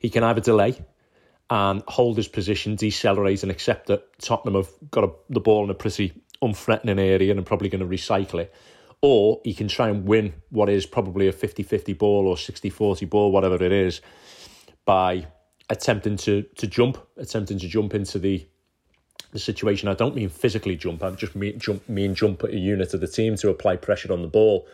He 0.00 0.10
can 0.10 0.24
either 0.24 0.40
delay 0.40 0.76
and 1.48 1.84
hold 1.86 2.16
his 2.16 2.26
position, 2.26 2.74
decelerate, 2.74 3.44
and 3.44 3.52
accept 3.52 3.86
that 3.86 4.18
Tottenham 4.18 4.56
have 4.56 4.70
got 4.90 5.04
a, 5.04 5.12
the 5.30 5.40
ball 5.40 5.62
in 5.64 5.70
a 5.70 5.74
pretty 5.74 6.12
unthreatening 6.42 6.98
area 6.98 7.30
and 7.30 7.38
are 7.38 7.44
probably 7.44 7.68
going 7.68 7.88
to 7.88 7.96
recycle 7.96 8.40
it 8.40 8.52
or 9.02 9.40
he 9.44 9.52
can 9.52 9.68
try 9.68 9.88
and 9.88 10.06
win 10.06 10.32
what 10.50 10.70
is 10.70 10.86
probably 10.86 11.28
a 11.28 11.32
50 11.32 11.62
50 11.62 11.92
ball 11.92 12.26
or 12.26 12.36
60 12.36 12.70
40 12.70 13.04
ball, 13.06 13.32
whatever 13.32 13.62
it 13.62 13.72
is, 13.72 14.00
by 14.84 15.26
attempting 15.68 16.16
to, 16.16 16.42
to 16.56 16.66
jump, 16.66 16.98
attempting 17.16 17.58
to 17.58 17.68
jump 17.68 17.94
into 17.94 18.18
the 18.18 18.46
the 19.32 19.38
situation. 19.38 19.88
I 19.88 19.94
don't 19.94 20.14
mean 20.14 20.28
physically 20.28 20.76
jump, 20.76 21.02
I 21.02 21.10
just 21.12 21.34
mean 21.34 21.58
jump, 21.58 21.88
mean 21.88 22.14
jump 22.14 22.44
at 22.44 22.50
a 22.50 22.58
unit 22.58 22.94
of 22.94 23.00
the 23.00 23.08
team 23.08 23.36
to 23.36 23.48
apply 23.48 23.76
pressure 23.76 24.12
on 24.12 24.22
the 24.22 24.28
ball. 24.28 24.66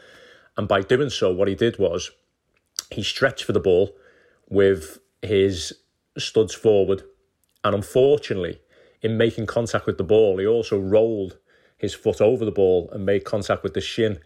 And 0.57 0.67
by 0.67 0.83
doing 0.83 1.11
so, 1.11 1.33
what 1.33 1.49
he 1.49 1.55
did 1.55 1.79
was 1.79 2.11
he 2.91 3.03
stretched 3.03 3.45
for 3.45 3.53
the 3.53 3.61
ball 3.61 3.95
with 4.49 4.99
his 5.23 5.73
studs 6.17 6.55
forward. 6.55 7.03
And 7.63 7.75
unfortunately, 7.75 8.61
in 9.01 9.17
making 9.17 9.47
contact 9.47 9.87
with 9.87 9.99
the 9.99 10.05
ball, 10.05 10.39
he 10.39 10.47
also 10.47 10.79
rolled 10.79 11.39
his 11.79 11.95
foot 11.95 12.21
over 12.21 12.45
the 12.45 12.51
ball 12.51 12.91
and 12.93 13.07
made 13.07 13.25
contact 13.25 13.63
with 13.63 13.75
the 13.75 13.81
shin 13.81 14.19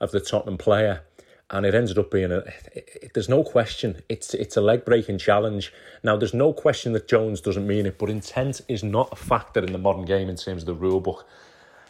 of 0.00 0.10
the 0.10 0.20
Tottenham 0.20 0.58
player. 0.58 1.02
And 1.50 1.64
it 1.64 1.74
ended 1.74 1.96
up 1.96 2.10
being 2.10 2.30
a. 2.30 2.38
It, 2.74 2.98
it, 3.02 3.10
there's 3.14 3.28
no 3.28 3.42
question. 3.42 4.02
It's 4.10 4.34
it's 4.34 4.58
a 4.58 4.60
leg 4.60 4.84
breaking 4.84 5.16
challenge. 5.16 5.72
Now 6.02 6.14
there's 6.16 6.34
no 6.34 6.52
question 6.52 6.92
that 6.92 7.08
Jones 7.08 7.40
doesn't 7.40 7.66
mean 7.66 7.86
it, 7.86 7.96
but 7.98 8.10
intent 8.10 8.60
is 8.68 8.84
not 8.84 9.08
a 9.12 9.16
factor 9.16 9.60
in 9.60 9.72
the 9.72 9.78
modern 9.78 10.04
game 10.04 10.28
in 10.28 10.36
terms 10.36 10.62
of 10.62 10.66
the 10.66 10.74
rule 10.74 11.00
book. 11.00 11.26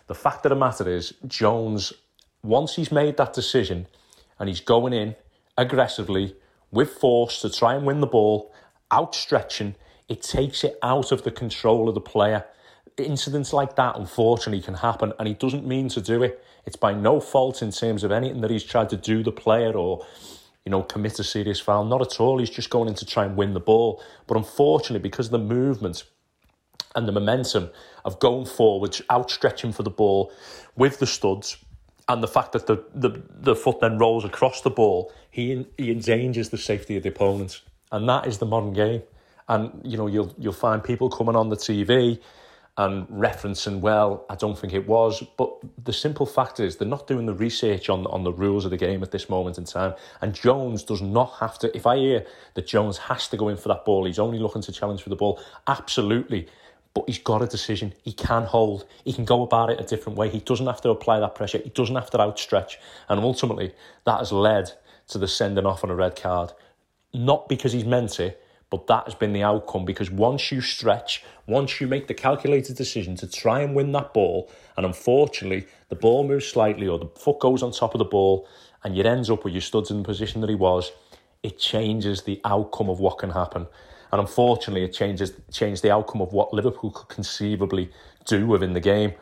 The 0.07 0.15
fact 0.15 0.47
of 0.47 0.51
the 0.51 0.57
matter 0.57 0.89
is, 0.89 1.15
Jones, 1.27 1.93
once 2.45 2.77
he's 2.77 2.93
made 2.93 3.17
that 3.17 3.33
decision, 3.33 3.89
and 4.39 4.49
he's 4.49 4.61
going 4.61 4.93
in 4.93 5.17
aggressively 5.57 6.37
with 6.71 6.91
force 6.93 7.41
to 7.41 7.51
try 7.51 7.75
and 7.75 7.85
win 7.85 8.01
the 8.01 8.07
ball, 8.07 8.53
outstretching, 8.93 9.75
it 10.09 10.23
takes 10.23 10.63
it 10.65 10.79
out 10.83 11.11
of 11.13 11.25
the 11.25 11.31
control 11.31 11.89
of 11.89 11.95
the 11.95 12.01
player. 12.01 12.45
Incidents 12.99 13.53
like 13.53 13.77
that, 13.77 13.97
unfortunately, 13.97 14.61
can 14.61 14.75
happen, 14.75 15.13
and 15.19 15.29
he 15.29 15.35
doesn't 15.35 15.67
mean 15.67 15.89
to 15.91 16.01
do 16.01 16.23
it. 16.23 16.45
It's 16.67 16.77
by 16.77 16.93
no 16.93 17.21
fault 17.21 17.63
in 17.63 17.71
terms 17.71 18.03
of 18.03 18.11
anything 18.11 18.41
that 18.41 18.51
he's 18.51 18.65
tried 18.65 18.91
to 18.91 18.97
do 18.97 19.23
the 19.23 19.33
player 19.33 19.73
or, 19.73 20.05
you 20.65 20.71
know, 20.71 20.83
commit 20.83 21.19
a 21.19 21.25
serious 21.25 21.61
foul. 21.61 21.85
Not 21.85 22.03
at 22.03 22.21
all. 22.21 22.39
He's 22.39 22.51
just 22.51 22.71
going 22.71 22.89
in 22.89 22.95
to 22.97 23.07
try 23.07 23.25
and 23.25 23.37
win 23.37 23.55
the 23.55 23.61
ball. 23.61 24.03
But 24.27 24.37
unfortunately, 24.37 24.99
because 24.99 25.27
of 25.27 25.33
the 25.33 25.39
movement 25.39 26.05
and 26.97 27.07
the 27.07 27.13
momentum 27.13 27.71
of 28.05 28.19
going 28.19 28.47
forwards, 28.47 29.01
outstretching 29.11 29.73
for 29.73 29.85
the 29.85 29.91
ball 29.91 30.33
with 30.77 30.99
the 30.99 31.07
studs, 31.07 31.57
and 32.09 32.23
the 32.23 32.29
fact 32.29 32.53
that 32.53 32.67
the, 32.67 32.83
the, 32.95 33.23
the 33.29 33.55
foot 33.55 33.81
then 33.81 33.99
rolls 33.99 34.25
across 34.25 34.63
the 34.63 34.71
ball, 34.71 35.13
he, 35.31 35.67
he 35.77 35.91
endangers 35.91 36.49
the 36.49 36.59
safety 36.59 36.97
of 36.97 37.03
the 37.03 37.11
opponent. 37.11 37.61
And 37.93 38.09
that 38.09 38.27
is 38.27 38.39
the 38.39 38.47
modern 38.47 38.73
game. 38.73 39.03
And, 39.47 39.81
you 39.85 39.97
know, 39.97 40.07
you'll, 40.07 40.35
you'll 40.39 40.53
find 40.53 40.83
people 40.83 41.11
coming 41.11 41.37
on 41.37 41.51
the 41.51 41.57
TV 41.57 42.19
and 42.79 43.09
referencing, 43.09 43.81
well, 43.81 44.25
I 44.31 44.37
don't 44.37 44.57
think 44.57 44.73
it 44.73 44.87
was. 44.87 45.23
But 45.37 45.53
the 45.85 45.93
simple 45.93 46.25
fact 46.25 46.61
is 46.61 46.77
they're 46.77 46.87
not 46.87 47.09
doing 47.09 47.27
the 47.27 47.35
research 47.35 47.91
on, 47.91 48.07
on 48.07 48.23
the 48.23 48.33
rules 48.33 48.65
of 48.65 48.71
the 48.71 48.77
game 48.77 49.03
at 49.03 49.11
this 49.11 49.29
moment 49.29 49.59
in 49.59 49.65
time. 49.65 49.95
And 50.21 50.33
Jones 50.33 50.85
does 50.85 51.03
not 51.03 51.35
have 51.41 51.59
to, 51.59 51.77
if 51.77 51.87
I 51.87 51.97
hear 51.97 52.25
that 52.55 52.69
Jones 52.69 52.97
has 52.99 53.27
to 53.29 53.37
go 53.37 53.49
in 53.49 53.57
for 53.57 53.69
that 53.69 53.85
ball, 53.85 54.07
he's 54.07 54.21
only 54.21 54.39
looking 54.39 54.63
to 54.63 54.73
challenge 54.73 55.03
for 55.03 55.09
the 55.11 55.17
ball, 55.17 55.41
absolutely 55.67 56.49
but 56.95 57.05
he's 57.07 57.19
got 57.19 57.43
a 57.43 57.47
decision. 57.47 57.95
He 58.03 58.13
can 58.13 58.43
hold. 58.45 58.85
He 59.05 59.13
can 59.13 59.25
go 59.25 59.43
about 59.43 59.71
it 59.71 59.79
a 59.79 59.85
different 59.85 60.19
way. 60.19 60.31
He 60.31 60.41
doesn't 60.41 60.67
have 60.67 60.81
to 60.81 60.91
apply 60.91 61.21
that 61.21 61.35
pressure. 61.35 61.59
He 61.59 61.71
doesn't 61.71 61.95
have 61.95 62.11
to 62.11 62.21
outstretch. 62.21 62.79
And 63.09 63.21
ultimately, 63.21 63.73
that 64.05 64.19
has 64.19 64.33
led 64.33 64.73
to 65.09 65.19
the 65.19 65.29
sending 65.29 65.67
off 65.67 65.85
on 65.85 65.91
a 65.91 65.95
red 65.95 66.17
card. 66.17 66.53
Not 67.15 67.49
because 67.49 67.73
he's 67.73 67.85
meant 67.85 68.19
it, 68.19 68.43
but 68.71 68.87
that 68.87 69.05
has 69.05 69.15
been 69.15 69.33
the 69.33 69.43
outcome 69.43 69.85
because 69.85 70.11
once 70.11 70.53
you 70.53 70.61
stretch, 70.61 71.23
once 71.47 71.81
you 71.81 71.87
make 71.87 72.07
the 72.07 72.15
calculated 72.15 72.77
decision 72.77 73.17
to 73.17 73.27
try 73.27 73.61
and 73.61 73.75
win 73.75 73.93
that 73.93 74.13
ball, 74.13 74.51
and 74.77 74.85
unfortunately 74.85 75.67
the 75.89 75.97
ball 75.97 76.27
moves 76.27 76.47
slightly 76.47 76.87
or 76.87 76.99
the 76.99 77.07
foot 77.07 77.39
goes 77.39 77.63
on 77.63 77.73
top 77.73 77.95
of 77.95 77.99
the 77.99 78.05
ball 78.05 78.47
and 78.85 78.97
you 78.97 79.03
ends 79.05 79.31
up 79.31 79.45
with 79.45 79.55
your 79.55 79.63
studs 79.63 79.91
in 79.91 79.99
the 79.99 80.05
position 80.05 80.41
that 80.41 80.51
he 80.51 80.57
was, 80.57 80.93
it 81.43 81.59
changes 81.59 82.23
the 82.23 82.41
outcome 82.45 82.91
of 82.91 83.01
what 83.01 83.19
can 83.19 83.31
happen. 83.31 83.67
And 84.13 84.21
unfortunately, 84.21 84.85
it 84.85 84.93
changes 84.93 85.33
changed 85.53 85.83
the 85.83 85.91
outcome 85.91 86.23
of 86.23 86.33
what 86.33 86.55
Liverpool 86.55 86.91
could 86.91 87.09
conceivably 87.09 87.91
do 88.25 88.47
within 88.47 88.73
the 88.73 88.81
game. 88.81 89.13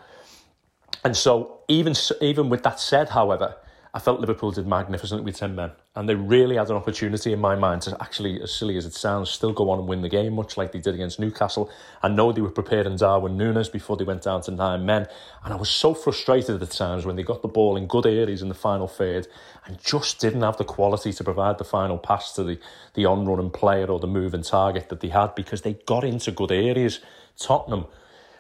And 1.04 1.16
so, 1.16 1.60
even 1.68 1.94
even 2.20 2.48
with 2.48 2.62
that 2.62 2.78
said, 2.78 3.08
however, 3.08 3.56
I 3.96 3.98
felt 3.98 4.20
Liverpool 4.20 4.50
did 4.50 4.66
magnificently 4.66 5.24
with 5.24 5.38
10 5.38 5.54
men. 5.54 5.72
And 5.94 6.06
they 6.06 6.14
really 6.14 6.56
had 6.56 6.68
an 6.68 6.76
opportunity 6.76 7.32
in 7.32 7.40
my 7.40 7.56
mind 7.56 7.80
to 7.82 7.96
actually, 7.98 8.42
as 8.42 8.52
silly 8.52 8.76
as 8.76 8.84
it 8.84 8.92
sounds, 8.92 9.30
still 9.30 9.54
go 9.54 9.70
on 9.70 9.78
and 9.78 9.88
win 9.88 10.02
the 10.02 10.10
game, 10.10 10.34
much 10.34 10.58
like 10.58 10.72
they 10.72 10.80
did 10.80 10.94
against 10.94 11.18
Newcastle. 11.18 11.70
I 12.02 12.08
know 12.08 12.30
they 12.30 12.42
were 12.42 12.50
prepared 12.50 12.86
in 12.86 12.96
Darwin 12.96 13.38
Núñez 13.38 13.72
before 13.72 13.96
they 13.96 14.04
went 14.04 14.20
down 14.20 14.42
to 14.42 14.50
nine 14.50 14.84
men. 14.84 15.06
And 15.42 15.54
I 15.54 15.56
was 15.56 15.70
so 15.70 15.94
frustrated 15.94 16.50
at 16.50 16.60
the 16.60 16.66
times 16.66 17.06
when 17.06 17.16
they 17.16 17.22
got 17.22 17.40
the 17.40 17.48
ball 17.48 17.74
in 17.78 17.86
good 17.86 18.04
areas 18.04 18.42
in 18.42 18.50
the 18.50 18.54
final 18.54 18.86
third 18.86 19.28
and 19.64 19.82
just 19.82 20.20
didn't 20.20 20.42
have 20.42 20.58
the 20.58 20.64
quality 20.64 21.14
to 21.14 21.24
provide 21.24 21.56
the 21.56 21.64
final 21.64 21.96
pass 21.96 22.34
to 22.34 22.44
the, 22.44 22.58
the 22.92 23.06
on 23.06 23.24
running 23.24 23.48
player 23.48 23.86
or 23.86 23.98
the 23.98 24.06
moving 24.06 24.42
target 24.42 24.90
that 24.90 25.00
they 25.00 25.08
had 25.08 25.34
because 25.34 25.62
they 25.62 25.72
got 25.86 26.04
into 26.04 26.30
good 26.30 26.52
areas. 26.52 27.00
Tottenham 27.38 27.86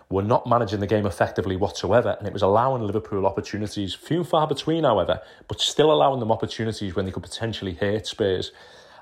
were 0.08 0.22
not 0.22 0.46
managing 0.46 0.80
the 0.80 0.86
game 0.86 1.04
effectively 1.06 1.56
whatsoever, 1.56 2.16
and 2.18 2.26
it 2.28 2.32
was 2.32 2.42
allowing 2.42 2.82
Liverpool 2.82 3.26
opportunities, 3.26 3.92
few 3.92 4.18
and 4.18 4.28
far 4.28 4.46
between, 4.46 4.84
however, 4.84 5.20
but 5.48 5.60
still 5.60 5.90
allowing 5.92 6.20
them 6.20 6.30
opportunities 6.30 6.94
when 6.94 7.04
they 7.04 7.10
could 7.10 7.24
potentially 7.24 7.74
hurt 7.74 8.06
Spurs. 8.06 8.52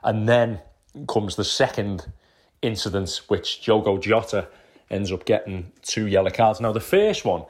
And 0.03 0.29
then 0.29 0.61
comes 1.09 1.37
the 1.37 1.45
second 1.45 2.07
incident, 2.63 3.21
which 3.29 3.63
Diogo 3.63 3.99
Jota 3.99 4.49
ends 4.91 5.13
up 5.13 5.25
getting 5.25 5.73
two 5.83 6.07
yellow 6.07 6.31
cards. 6.31 6.61
Now, 6.61 6.73
the 6.73 6.81
first 6.81 7.25
one, 7.25 7.45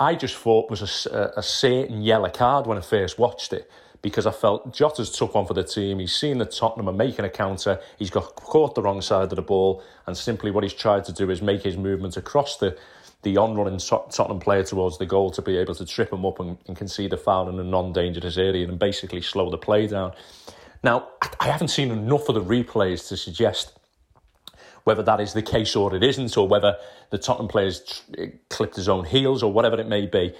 I 0.00 0.14
just 0.14 0.36
thought 0.36 0.70
was 0.70 1.06
a, 1.06 1.32
a 1.36 1.42
certain 1.42 2.02
yellow 2.02 2.30
card 2.30 2.66
when 2.66 2.78
I 2.78 2.82
first 2.82 3.18
watched 3.18 3.52
it 3.52 3.70
because 4.00 4.26
I 4.26 4.30
felt 4.30 4.72
Jota's 4.72 5.10
took 5.10 5.34
one 5.34 5.46
for 5.46 5.54
the 5.54 5.64
team. 5.64 5.98
He's 5.98 6.14
seen 6.14 6.38
that 6.38 6.52
Tottenham 6.52 6.88
are 6.88 6.92
making 6.92 7.24
a 7.24 7.30
counter. 7.30 7.80
He's 7.98 8.10
got 8.10 8.36
caught 8.36 8.74
the 8.74 8.82
wrong 8.82 9.00
side 9.00 9.24
of 9.24 9.36
the 9.36 9.42
ball, 9.42 9.82
and 10.06 10.16
simply 10.16 10.50
what 10.50 10.62
he's 10.62 10.74
tried 10.74 11.04
to 11.06 11.12
do 11.12 11.30
is 11.30 11.42
make 11.42 11.62
his 11.62 11.76
movement 11.76 12.16
across 12.16 12.58
the 12.58 12.76
the 13.22 13.36
on-running 13.36 13.78
Tottenham 13.78 14.38
player 14.38 14.62
towards 14.62 14.98
the 14.98 15.06
goal 15.06 15.30
to 15.32 15.42
be 15.42 15.56
able 15.56 15.74
to 15.74 15.84
trip 15.84 16.12
him 16.12 16.24
up 16.24 16.38
and, 16.38 16.56
and 16.66 16.76
concede 16.76 17.12
a 17.12 17.16
foul 17.16 17.48
in 17.48 17.58
a 17.58 17.64
non-dangerous 17.64 18.36
area 18.36 18.68
and 18.68 18.78
basically 18.78 19.20
slow 19.20 19.50
the 19.50 19.58
play 19.58 19.86
down. 19.86 20.12
Now, 20.84 21.08
I 21.40 21.48
haven't 21.48 21.68
seen 21.68 21.90
enough 21.90 22.28
of 22.28 22.36
the 22.36 22.44
replays 22.44 23.08
to 23.08 23.16
suggest 23.16 23.78
whether 24.84 25.02
that 25.02 25.20
is 25.20 25.34
the 25.34 25.42
case 25.42 25.76
or 25.76 25.94
it 25.94 26.02
isn't, 26.02 26.34
or 26.38 26.48
whether 26.48 26.76
the 27.10 27.18
Tottenham 27.18 27.48
players 27.48 28.02
clipped 28.48 28.76
his 28.76 28.88
own 28.88 29.04
heels 29.04 29.42
or 29.42 29.52
whatever 29.52 29.78
it 29.78 29.86
may 29.86 30.06
be. 30.06 30.32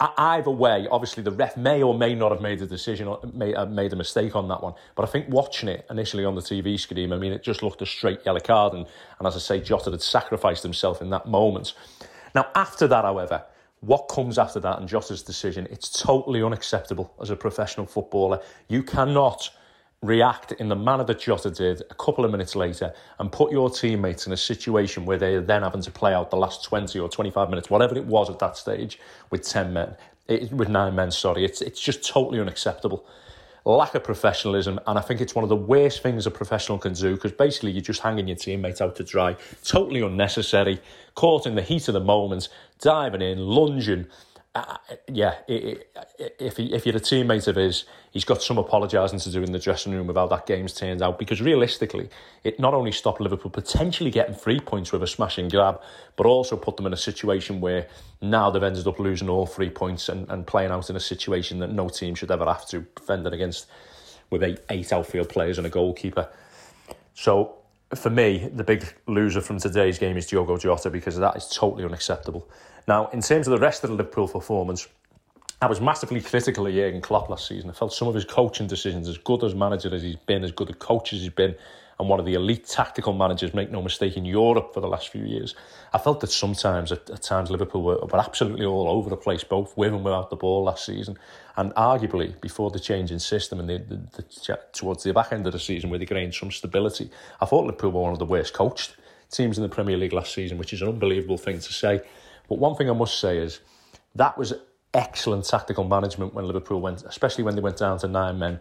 Either 0.00 0.50
way, 0.50 0.86
obviously 0.90 1.22
the 1.22 1.32
ref 1.32 1.56
may 1.56 1.82
or 1.82 1.96
may 1.96 2.14
not 2.14 2.30
have 2.30 2.40
made 2.40 2.60
a 2.62 2.66
decision 2.66 3.08
or 3.08 3.20
may, 3.32 3.54
uh, 3.54 3.66
made 3.66 3.92
a 3.92 3.96
mistake 3.96 4.36
on 4.36 4.46
that 4.48 4.62
one. 4.62 4.74
But 4.94 5.08
I 5.08 5.10
think 5.10 5.28
watching 5.28 5.68
it 5.68 5.86
initially 5.90 6.24
on 6.24 6.34
the 6.34 6.40
TV 6.40 6.78
screen, 6.78 7.12
I 7.12 7.16
mean, 7.16 7.32
it 7.32 7.42
just 7.42 7.62
looked 7.62 7.82
a 7.82 7.86
straight 7.86 8.20
yellow 8.24 8.40
card. 8.40 8.74
And, 8.74 8.86
and 9.18 9.26
as 9.26 9.36
I 9.36 9.38
say, 9.38 9.60
Jota 9.60 9.90
had 9.90 10.02
sacrificed 10.02 10.62
himself 10.62 11.00
in 11.00 11.10
that 11.10 11.26
moment. 11.26 11.74
Now, 12.38 12.46
after 12.54 12.86
that, 12.86 13.04
however, 13.04 13.42
what 13.80 14.06
comes 14.08 14.38
after 14.38 14.60
that 14.60 14.78
and 14.78 14.88
Jota's 14.88 15.24
decision, 15.24 15.66
it's 15.72 15.90
totally 15.90 16.40
unacceptable 16.40 17.12
as 17.20 17.30
a 17.30 17.34
professional 17.34 17.84
footballer. 17.84 18.40
You 18.68 18.84
cannot 18.84 19.50
react 20.02 20.52
in 20.52 20.68
the 20.68 20.76
manner 20.76 21.02
that 21.02 21.18
Jota 21.18 21.50
did 21.50 21.82
a 21.90 21.94
couple 21.94 22.24
of 22.24 22.30
minutes 22.30 22.54
later 22.54 22.94
and 23.18 23.32
put 23.32 23.50
your 23.50 23.68
teammates 23.68 24.28
in 24.28 24.32
a 24.32 24.36
situation 24.36 25.04
where 25.04 25.18
they're 25.18 25.40
then 25.40 25.62
having 25.64 25.82
to 25.82 25.90
play 25.90 26.14
out 26.14 26.30
the 26.30 26.36
last 26.36 26.62
20 26.62 26.96
or 27.00 27.08
25 27.08 27.50
minutes, 27.50 27.70
whatever 27.70 27.96
it 27.96 28.04
was 28.04 28.30
at 28.30 28.38
that 28.38 28.56
stage, 28.56 29.00
with 29.30 29.42
10 29.42 29.72
men, 29.72 29.96
it, 30.28 30.52
with 30.52 30.68
nine 30.68 30.94
men, 30.94 31.10
sorry. 31.10 31.44
It's, 31.44 31.60
it's 31.60 31.80
just 31.80 32.06
totally 32.06 32.38
unacceptable 32.38 33.04
lack 33.72 33.94
of 33.94 34.04
professionalism, 34.04 34.80
and 34.86 34.98
I 34.98 35.02
think 35.02 35.20
it's 35.20 35.34
one 35.34 35.42
of 35.42 35.48
the 35.48 35.56
worst 35.56 36.02
things 36.02 36.26
a 36.26 36.30
professional 36.30 36.78
can 36.78 36.94
do 36.94 37.14
because 37.14 37.32
basically 37.32 37.72
you're 37.72 37.82
just 37.82 38.00
hanging 38.00 38.28
your 38.28 38.36
teammates 38.36 38.80
out 38.80 38.96
to 38.96 39.04
dry. 39.04 39.36
Totally 39.62 40.00
unnecessary, 40.00 40.80
caught 41.14 41.46
in 41.46 41.54
the 41.54 41.62
heat 41.62 41.88
of 41.88 41.94
the 41.94 42.00
moment, 42.00 42.48
diving 42.80 43.22
in, 43.22 43.38
lunging, 43.38 44.06
yeah, 45.08 45.34
it, 45.46 45.88
it, 46.18 46.36
if 46.38 46.56
he, 46.56 46.72
if 46.72 46.86
you're 46.86 46.96
a 46.96 47.00
teammate 47.00 47.46
of 47.48 47.56
his, 47.56 47.84
he's 48.10 48.24
got 48.24 48.42
some 48.42 48.58
apologising 48.58 49.18
to 49.20 49.30
do 49.30 49.42
in 49.42 49.52
the 49.52 49.58
dressing 49.58 49.92
room 49.92 50.10
about 50.10 50.30
that 50.30 50.46
game's 50.46 50.74
turned 50.74 51.02
out. 51.02 51.18
Because 51.18 51.40
realistically, 51.40 52.08
it 52.44 52.58
not 52.58 52.74
only 52.74 52.92
stopped 52.92 53.20
Liverpool 53.20 53.50
potentially 53.50 54.10
getting 54.10 54.34
three 54.34 54.60
points 54.60 54.90
with 54.90 55.02
a 55.02 55.06
smashing 55.06 55.48
grab, 55.48 55.80
but 56.16 56.26
also 56.26 56.56
put 56.56 56.76
them 56.76 56.86
in 56.86 56.92
a 56.92 56.98
situation 56.98 57.60
where 57.60 57.86
now 58.20 58.50
they've 58.50 58.62
ended 58.62 58.86
up 58.86 58.98
losing 58.98 59.28
all 59.28 59.46
three 59.46 59.70
points 59.70 60.08
and, 60.08 60.28
and 60.30 60.46
playing 60.46 60.70
out 60.70 60.90
in 60.90 60.96
a 60.96 61.00
situation 61.00 61.58
that 61.60 61.70
no 61.70 61.88
team 61.88 62.14
should 62.14 62.30
ever 62.30 62.46
have 62.46 62.66
to 62.66 62.80
defend 62.96 63.26
against 63.26 63.66
with 64.30 64.42
eight, 64.42 64.60
eight 64.70 64.92
outfield 64.92 65.28
players 65.28 65.58
and 65.58 65.66
a 65.66 65.70
goalkeeper. 65.70 66.28
So 67.14 67.56
for 67.94 68.10
me, 68.10 68.50
the 68.54 68.64
big 68.64 68.84
loser 69.06 69.40
from 69.40 69.58
today's 69.58 69.98
game 69.98 70.16
is 70.16 70.26
Diogo 70.26 70.58
Jota 70.58 70.90
because 70.90 71.16
that 71.18 71.36
is 71.36 71.48
totally 71.48 71.84
unacceptable. 71.84 72.48
Now, 72.88 73.08
in 73.08 73.20
terms 73.20 73.46
of 73.46 73.50
the 73.52 73.58
rest 73.58 73.84
of 73.84 73.90
the 73.90 73.96
Liverpool 73.96 74.26
performance, 74.26 74.88
I 75.60 75.66
was 75.66 75.78
massively 75.78 76.22
critical 76.22 76.66
of 76.66 76.72
Jurgen 76.72 77.02
Klopp 77.02 77.28
last 77.28 77.46
season. 77.46 77.68
I 77.68 77.74
felt 77.74 77.92
some 77.92 78.08
of 78.08 78.14
his 78.14 78.24
coaching 78.24 78.66
decisions, 78.66 79.08
as 79.08 79.18
good 79.18 79.44
as 79.44 79.54
manager 79.54 79.94
as 79.94 80.02
he's 80.02 80.16
been, 80.16 80.42
as 80.42 80.52
good 80.52 80.70
a 80.70 80.72
coach 80.72 81.12
as 81.12 81.20
he's 81.20 81.28
been, 81.28 81.54
and 82.00 82.08
one 82.08 82.18
of 82.18 82.24
the 82.24 82.32
elite 82.32 82.66
tactical 82.66 83.12
managers, 83.12 83.52
make 83.52 83.70
no 83.70 83.82
mistake, 83.82 84.16
in 84.16 84.24
Europe 84.24 84.72
for 84.72 84.80
the 84.80 84.86
last 84.86 85.08
few 85.08 85.22
years. 85.22 85.54
I 85.92 85.98
felt 85.98 86.20
that 86.20 86.30
sometimes, 86.30 86.90
at, 86.90 87.10
at 87.10 87.20
times, 87.22 87.50
Liverpool 87.50 87.82
were, 87.82 87.98
were 87.98 88.18
absolutely 88.18 88.64
all 88.64 88.88
over 88.88 89.10
the 89.10 89.16
place, 89.16 89.44
both 89.44 89.76
with 89.76 89.92
and 89.92 90.02
without 90.02 90.30
the 90.30 90.36
ball 90.36 90.64
last 90.64 90.86
season. 90.86 91.18
And 91.58 91.74
arguably, 91.74 92.40
before 92.40 92.70
the 92.70 92.80
change 92.80 93.10
in 93.10 93.18
system 93.18 93.60
and 93.60 93.68
the, 93.68 93.78
the, 93.78 94.22
the, 94.22 94.60
towards 94.72 95.02
the 95.02 95.12
back 95.12 95.32
end 95.32 95.46
of 95.46 95.52
the 95.52 95.60
season, 95.60 95.90
where 95.90 95.98
they 95.98 96.06
gained 96.06 96.34
some 96.34 96.50
stability, 96.50 97.10
I 97.38 97.44
thought 97.44 97.66
Liverpool 97.66 97.90
were 97.90 98.00
one 98.00 98.12
of 98.12 98.18
the 98.18 98.24
worst 98.24 98.54
coached 98.54 98.96
teams 99.30 99.58
in 99.58 99.62
the 99.62 99.68
Premier 99.68 99.98
League 99.98 100.14
last 100.14 100.32
season, 100.32 100.56
which 100.56 100.72
is 100.72 100.80
an 100.80 100.88
unbelievable 100.88 101.36
thing 101.36 101.58
to 101.58 101.72
say. 101.72 102.00
But 102.48 102.58
one 102.58 102.74
thing 102.74 102.88
I 102.90 102.94
must 102.94 103.20
say 103.20 103.38
is 103.38 103.60
that 104.14 104.36
was 104.38 104.54
excellent 104.94 105.44
tactical 105.44 105.84
management 105.84 106.34
when 106.34 106.46
Liverpool 106.46 106.80
went, 106.80 107.02
especially 107.02 107.44
when 107.44 107.54
they 107.54 107.60
went 107.60 107.76
down 107.76 107.98
to 107.98 108.08
nine 108.08 108.38
men. 108.38 108.60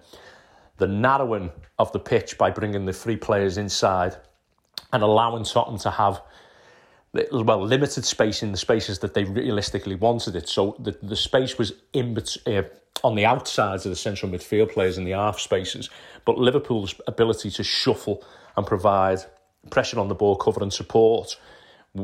The 0.78 0.88
narrowing 0.88 1.52
of 1.80 1.92
the 1.92 2.00
pitch 2.00 2.38
by 2.38 2.52
bringing 2.52 2.86
the 2.86 2.94
three 2.94 3.16
players 3.16 3.58
inside 3.58 4.18
and 4.94 5.02
allowing 5.02 5.44
Tottenham 5.44 5.80
to 5.80 5.92
have 5.92 6.22
well, 7.32 7.66
limited 7.66 8.06
space 8.06 8.44
in 8.44 8.52
the 8.52 8.58
spaces 8.58 9.00
that 9.00 9.14
they 9.14 9.24
realistically 9.24 9.96
wanted 9.96 10.36
it. 10.36 10.48
So 10.50 10.76
the, 10.80 10.98
the 11.02 11.16
space 11.16 11.58
was 11.58 11.74
in 11.94 12.18
uh, 12.46 12.64
on 13.04 13.16
the 13.16 13.26
outsides 13.26 13.86
of 13.86 13.92
the 13.92 13.96
central 13.96 14.32
midfield 14.32 14.72
players 14.72 14.98
in 14.98 15.04
the 15.04 15.12
half 15.12 15.40
spaces. 15.40 15.90
But 16.26 16.38
Liverpool's 16.38 16.96
ability 17.08 17.52
to 17.52 17.64
shuffle 17.64 18.24
and 18.56 18.66
provide 18.66 19.20
pressure 19.70 20.00
on 20.00 20.08
the 20.08 20.16
ball, 20.16 20.36
cover 20.36 20.62
and 20.62 20.74
support 20.74 21.38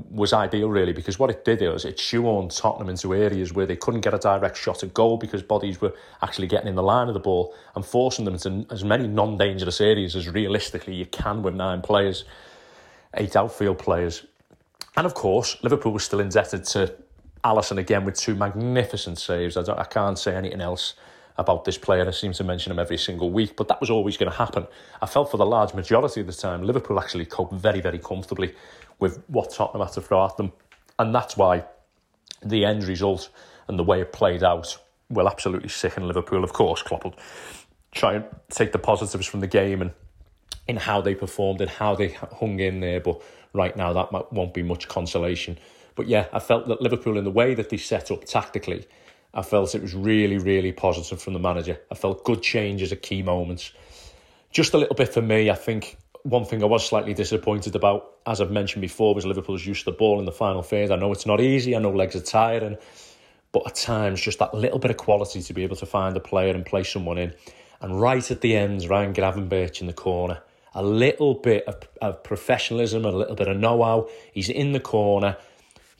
was 0.09 0.33
ideal 0.33 0.69
really 0.69 0.93
because 0.93 1.19
what 1.19 1.29
it 1.29 1.45
did 1.45 1.61
was 1.61 1.85
it 1.85 1.97
shoehorned 1.97 2.57
Tottenham 2.59 2.89
into 2.89 3.13
areas 3.13 3.53
where 3.53 3.65
they 3.65 3.75
couldn't 3.75 4.01
get 4.01 4.13
a 4.13 4.17
direct 4.17 4.57
shot 4.57 4.83
at 4.83 4.93
goal 4.93 5.17
because 5.17 5.43
bodies 5.43 5.79
were 5.79 5.93
actually 6.21 6.47
getting 6.47 6.67
in 6.67 6.75
the 6.75 6.83
line 6.83 7.07
of 7.07 7.13
the 7.13 7.19
ball 7.19 7.53
and 7.75 7.85
forcing 7.85 8.25
them 8.25 8.33
into 8.33 8.65
as 8.71 8.83
many 8.83 9.07
non-dangerous 9.07 9.79
areas 9.81 10.15
as 10.15 10.27
realistically 10.29 10.95
you 10.95 11.05
can 11.05 11.43
with 11.43 11.53
nine 11.53 11.81
players, 11.81 12.25
eight 13.15 13.35
outfield 13.35 13.77
players. 13.77 14.25
And 14.95 15.05
of 15.05 15.13
course, 15.13 15.57
Liverpool 15.63 15.93
was 15.93 16.03
still 16.03 16.19
indebted 16.19 16.65
to 16.65 16.95
Alisson 17.43 17.77
again 17.77 18.05
with 18.05 18.15
two 18.15 18.35
magnificent 18.35 19.17
saves. 19.17 19.57
I, 19.57 19.61
I 19.73 19.85
can't 19.85 20.17
say 20.17 20.35
anything 20.35 20.61
else 20.61 20.95
about 21.37 21.65
this 21.65 21.77
player. 21.77 22.07
I 22.07 22.11
seem 22.11 22.33
to 22.33 22.43
mention 22.43 22.71
him 22.71 22.79
every 22.79 22.97
single 22.97 23.31
week, 23.31 23.55
but 23.55 23.67
that 23.67 23.81
was 23.81 23.89
always 23.89 24.17
going 24.17 24.31
to 24.31 24.37
happen. 24.37 24.67
I 25.01 25.05
felt 25.05 25.31
for 25.31 25.37
the 25.37 25.45
large 25.45 25.73
majority 25.73 26.21
of 26.21 26.27
the 26.27 26.33
time, 26.33 26.63
Liverpool 26.63 26.99
actually 26.99 27.25
coped 27.25 27.53
very, 27.53 27.81
very 27.81 27.99
comfortably 27.99 28.53
with 28.99 29.23
what 29.27 29.51
Tottenham 29.51 29.85
had 29.85 29.93
to 29.93 30.01
throw 30.01 30.25
at 30.25 30.37
them. 30.37 30.51
And 30.99 31.13
that's 31.13 31.35
why 31.35 31.65
the 32.43 32.65
end 32.65 32.83
result 32.85 33.29
and 33.67 33.79
the 33.79 33.83
way 33.83 34.01
it 34.01 34.11
played 34.13 34.43
out 34.43 34.77
will 35.09 35.27
absolutely 35.27 35.69
sicken 35.69 36.07
Liverpool. 36.07 36.43
Of 36.43 36.53
course, 36.53 36.81
Klopp 36.81 37.03
will 37.03 37.15
try 37.91 38.15
and 38.15 38.25
take 38.49 38.71
the 38.71 38.79
positives 38.79 39.27
from 39.27 39.39
the 39.39 39.47
game 39.47 39.81
and 39.81 39.91
in 40.67 40.77
how 40.77 41.01
they 41.01 41.15
performed 41.15 41.61
and 41.61 41.69
how 41.69 41.95
they 41.95 42.09
hung 42.09 42.59
in 42.59 42.79
there. 42.79 42.99
But 42.99 43.21
right 43.53 43.75
now, 43.75 43.93
that 43.93 44.31
won't 44.31 44.53
be 44.53 44.63
much 44.63 44.87
consolation. 44.87 45.57
But 45.95 46.07
yeah, 46.07 46.27
I 46.33 46.39
felt 46.39 46.67
that 46.67 46.81
Liverpool, 46.81 47.17
in 47.17 47.23
the 47.23 47.31
way 47.31 47.53
that 47.53 47.69
they 47.69 47.77
set 47.77 48.11
up 48.11 48.25
tactically, 48.25 48.87
I 49.33 49.41
felt 49.41 49.75
it 49.75 49.81
was 49.81 49.93
really, 49.93 50.37
really 50.37 50.71
positive 50.71 51.21
from 51.21 51.33
the 51.33 51.39
manager. 51.39 51.79
I 51.91 51.95
felt 51.95 52.23
good 52.23 52.41
changes 52.41 52.91
at 52.91 53.01
key 53.01 53.21
moments. 53.21 53.71
Just 54.51 54.73
a 54.73 54.77
little 54.77 54.95
bit 54.95 55.09
for 55.09 55.21
me, 55.21 55.49
I 55.49 55.55
think 55.55 55.97
one 56.23 56.45
thing 56.45 56.63
I 56.63 56.65
was 56.65 56.85
slightly 56.85 57.13
disappointed 57.13 57.75
about, 57.75 58.15
as 58.25 58.39
I've 58.39 58.51
mentioned 58.51 58.81
before, 58.81 59.13
was 59.13 59.25
Liverpool's 59.25 59.65
use 59.65 59.79
of 59.79 59.85
the 59.85 59.91
ball 59.91 60.19
in 60.19 60.25
the 60.25 60.31
final 60.31 60.63
phase. 60.63 60.89
I 60.89 60.95
know 60.95 61.11
it's 61.11 61.25
not 61.25 61.41
easy, 61.41 61.75
I 61.75 61.79
know 61.79 61.91
legs 61.91 62.15
are 62.15 62.21
tiring, 62.21 62.77
but 63.51 63.67
at 63.67 63.75
times 63.75 64.21
just 64.21 64.39
that 64.39 64.53
little 64.53 64.79
bit 64.79 64.91
of 64.91 64.97
quality 64.97 65.41
to 65.41 65.53
be 65.53 65.63
able 65.63 65.75
to 65.75 65.85
find 65.85 66.15
a 66.15 66.21
player 66.21 66.53
and 66.53 66.65
play 66.65 66.83
someone 66.83 67.17
in. 67.17 67.33
And 67.81 67.99
right 67.99 68.31
at 68.31 68.39
the 68.39 68.55
end, 68.55 68.89
Ryan 68.89 69.13
Gravenberch 69.13 69.81
in 69.81 69.87
the 69.87 69.93
corner. 69.93 70.41
A 70.73 70.81
little 70.81 71.35
bit 71.35 71.65
of, 71.65 71.87
of 72.01 72.23
professionalism, 72.23 73.05
a 73.05 73.11
little 73.11 73.35
bit 73.35 73.47
of 73.47 73.57
know-how. 73.57 74.09
He's 74.31 74.49
in 74.49 74.71
the 74.71 74.79
corner 74.79 75.37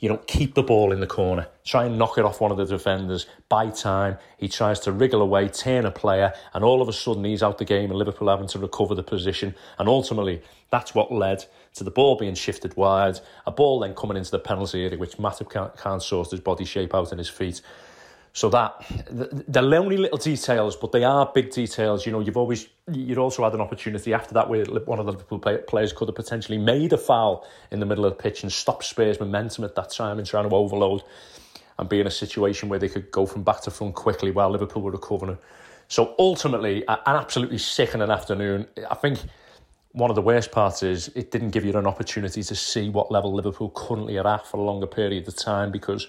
you 0.03 0.09
know, 0.09 0.17
keep 0.27 0.53
the 0.53 0.61
ball 0.61 0.91
in 0.91 0.99
the 0.99 1.07
corner, 1.07 1.47
try 1.63 1.85
and 1.85 1.97
knock 1.97 2.17
it 2.17 2.25
off 2.25 2.41
one 2.41 2.51
of 2.51 2.57
the 2.57 2.65
defenders, 2.65 3.25
By 3.47 3.69
time. 3.69 4.17
He 4.37 4.49
tries 4.49 4.81
to 4.81 4.91
wriggle 4.91 5.21
away, 5.21 5.47
turn 5.47 5.85
a 5.85 5.91
player, 5.91 6.33
and 6.53 6.61
all 6.61 6.81
of 6.81 6.89
a 6.89 6.93
sudden 6.93 7.23
he's 7.23 7.41
out 7.41 7.57
the 7.57 7.63
game 7.63 7.89
and 7.89 7.97
Liverpool 7.97 8.27
having 8.27 8.49
to 8.49 8.59
recover 8.59 8.95
the 8.95 9.03
position. 9.03 9.55
And 9.79 9.87
ultimately, 9.87 10.41
that's 10.71 10.93
what 10.93 11.13
led 11.13 11.45
to 11.75 11.85
the 11.85 11.89
ball 11.89 12.17
being 12.17 12.35
shifted 12.35 12.75
wide, 12.75 13.21
a 13.45 13.51
ball 13.51 13.79
then 13.79 13.95
coming 13.95 14.17
into 14.17 14.31
the 14.31 14.39
penalty 14.39 14.83
area, 14.83 14.97
which 14.97 15.15
Matip 15.15 15.49
can't, 15.49 15.73
can't 15.77 16.03
sort 16.03 16.31
his 16.31 16.41
body 16.41 16.65
shape 16.65 16.93
out 16.93 17.13
in 17.13 17.17
his 17.17 17.29
feet. 17.29 17.61
So 18.35 18.49
that 18.49 18.83
they're 19.47 19.61
lonely 19.61 19.95
little 19.95 20.17
details, 20.17 20.75
but 20.75 20.91
they 20.91 21.03
are 21.03 21.31
big 21.35 21.51
details. 21.51 22.03
You 22.03 22.11
know, 22.11 22.19
you've 22.19 22.35
always 22.35 22.67
you'd 22.91 23.19
also 23.19 23.43
had 23.43 23.53
an 23.53 23.61
opportunity 23.61 24.11
after 24.11 24.33
that 24.33 24.49
where 24.49 24.65
one 24.65 24.97
of 24.97 25.05
the 25.05 25.11
Liverpool 25.11 25.37
players 25.67 25.93
could 25.93 26.07
have 26.07 26.15
potentially 26.15 26.57
made 26.57 26.93
a 26.93 26.97
foul 26.97 27.47
in 27.69 27.79
the 27.79 27.85
middle 27.85 28.05
of 28.05 28.17
the 28.17 28.23
pitch 28.23 28.41
and 28.41 28.51
stopped 28.51 28.85
Spurs' 28.85 29.19
momentum 29.19 29.63
at 29.63 29.75
that 29.75 29.91
time 29.91 30.17
and 30.17 30.27
trying 30.27 30.49
to 30.49 30.55
overload 30.55 31.03
and 31.77 31.87
be 31.87 31.99
in 31.99 32.07
a 32.07 32.11
situation 32.11 32.69
where 32.69 32.79
they 32.79 32.89
could 32.89 33.11
go 33.11 33.27
from 33.27 33.43
back 33.43 33.61
to 33.61 33.71
front 33.71 33.93
quickly 33.93 34.31
while 34.31 34.49
Liverpool 34.49 34.81
were 34.81 34.91
recovering. 34.91 35.37
So 35.87 36.15
ultimately, 36.17 36.83
an 36.87 36.97
absolutely 37.05 37.59
sickening 37.59 38.09
afternoon. 38.09 38.67
I 38.89 38.95
think 38.95 39.19
one 39.91 40.09
of 40.09 40.15
the 40.15 40.23
worst 40.23 40.51
parts 40.51 40.81
is 40.81 41.09
it 41.09 41.29
didn't 41.29 41.51
give 41.51 41.65
you 41.65 41.77
an 41.77 41.85
opportunity 41.85 42.41
to 42.41 42.55
see 42.55 42.89
what 42.89 43.11
level 43.11 43.31
Liverpool 43.31 43.69
currently 43.75 44.17
are 44.17 44.27
at 44.27 44.47
for 44.47 44.57
a 44.57 44.61
longer 44.61 44.87
period 44.87 45.27
of 45.27 45.35
time 45.35 45.71
because 45.71 46.07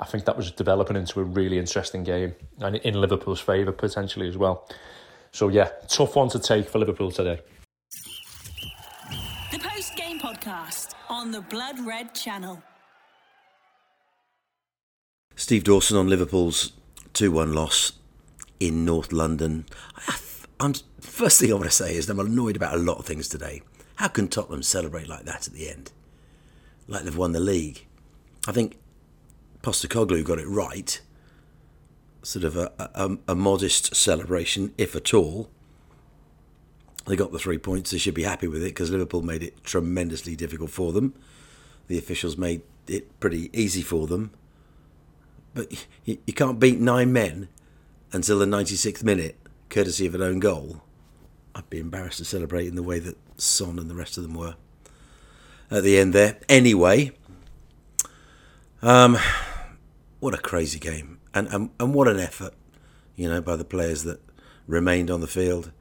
I 0.00 0.04
think 0.04 0.24
that 0.24 0.36
was 0.36 0.50
developing 0.50 0.96
into 0.96 1.20
a 1.20 1.24
really 1.24 1.58
interesting 1.58 2.04
game 2.04 2.34
and 2.60 2.76
in 2.76 2.94
Liverpool's 2.94 3.40
favour 3.40 3.72
potentially 3.72 4.28
as 4.28 4.36
well. 4.36 4.68
So 5.32 5.48
yeah, 5.48 5.70
tough 5.88 6.16
one 6.16 6.28
to 6.30 6.38
take 6.38 6.68
for 6.68 6.78
Liverpool 6.78 7.10
today. 7.10 7.40
The 9.50 9.58
post 9.58 9.96
game 9.96 10.18
podcast 10.18 10.94
on 11.08 11.30
the 11.30 11.40
Blood 11.40 11.80
Red 11.80 12.14
channel. 12.14 12.62
Steve 15.34 15.64
Dawson 15.64 15.96
on 15.96 16.08
Liverpool's 16.08 16.72
2 17.12 17.30
1 17.30 17.52
loss 17.52 17.92
in 18.58 18.84
North 18.84 19.12
London. 19.12 19.66
I'm, 20.58 20.74
first 21.00 21.40
thing 21.40 21.50
I 21.50 21.54
want 21.54 21.66
to 21.66 21.70
say 21.70 21.94
is 21.94 22.08
I'm 22.08 22.18
annoyed 22.18 22.56
about 22.56 22.74
a 22.74 22.78
lot 22.78 22.98
of 22.98 23.04
things 23.04 23.28
today. 23.28 23.62
How 23.96 24.08
can 24.08 24.28
Tottenham 24.28 24.62
celebrate 24.62 25.08
like 25.08 25.24
that 25.24 25.46
at 25.46 25.52
the 25.52 25.68
end? 25.68 25.92
Like 26.88 27.04
they've 27.04 27.16
won 27.16 27.32
the 27.32 27.40
league. 27.40 27.86
I 28.46 28.52
think 28.52 28.78
Postecoglou 29.66 30.22
got 30.22 30.38
it 30.38 30.46
right. 30.46 31.00
Sort 32.22 32.44
of 32.44 32.56
a, 32.56 32.70
a, 32.78 33.18
a 33.26 33.34
modest 33.34 33.96
celebration, 33.96 34.72
if 34.78 34.94
at 34.94 35.12
all. 35.12 35.50
They 37.06 37.16
got 37.16 37.32
the 37.32 37.40
three 37.40 37.58
points. 37.58 37.90
They 37.90 37.98
should 37.98 38.14
be 38.14 38.22
happy 38.22 38.46
with 38.46 38.62
it 38.62 38.66
because 38.66 38.92
Liverpool 38.92 39.22
made 39.22 39.42
it 39.42 39.64
tremendously 39.64 40.36
difficult 40.36 40.70
for 40.70 40.92
them. 40.92 41.14
The 41.88 41.98
officials 41.98 42.36
made 42.36 42.62
it 42.86 43.18
pretty 43.18 43.50
easy 43.52 43.82
for 43.82 44.06
them. 44.06 44.30
But 45.52 45.72
you, 46.04 46.18
you 46.24 46.32
can't 46.32 46.60
beat 46.60 46.78
nine 46.78 47.12
men 47.12 47.48
until 48.12 48.38
the 48.38 48.46
96th 48.46 49.02
minute, 49.02 49.36
courtesy 49.68 50.06
of 50.06 50.14
an 50.14 50.22
own 50.22 50.38
goal. 50.38 50.84
I'd 51.56 51.68
be 51.70 51.80
embarrassed 51.80 52.18
to 52.18 52.24
celebrate 52.24 52.68
in 52.68 52.76
the 52.76 52.84
way 52.84 53.00
that 53.00 53.18
Son 53.36 53.80
and 53.80 53.90
the 53.90 53.96
rest 53.96 54.16
of 54.16 54.22
them 54.22 54.34
were 54.34 54.54
at 55.72 55.82
the 55.82 55.98
end 55.98 56.12
there. 56.12 56.38
Anyway, 56.48 57.10
um, 58.80 59.18
what 60.20 60.34
a 60.34 60.38
crazy 60.38 60.78
game, 60.78 61.18
and, 61.34 61.48
and 61.48 61.70
and 61.78 61.94
what 61.94 62.08
an 62.08 62.18
effort, 62.18 62.54
you 63.14 63.28
know, 63.28 63.40
by 63.40 63.56
the 63.56 63.64
players 63.64 64.04
that 64.04 64.20
remained 64.66 65.10
on 65.10 65.20
the 65.20 65.26
field. 65.26 65.72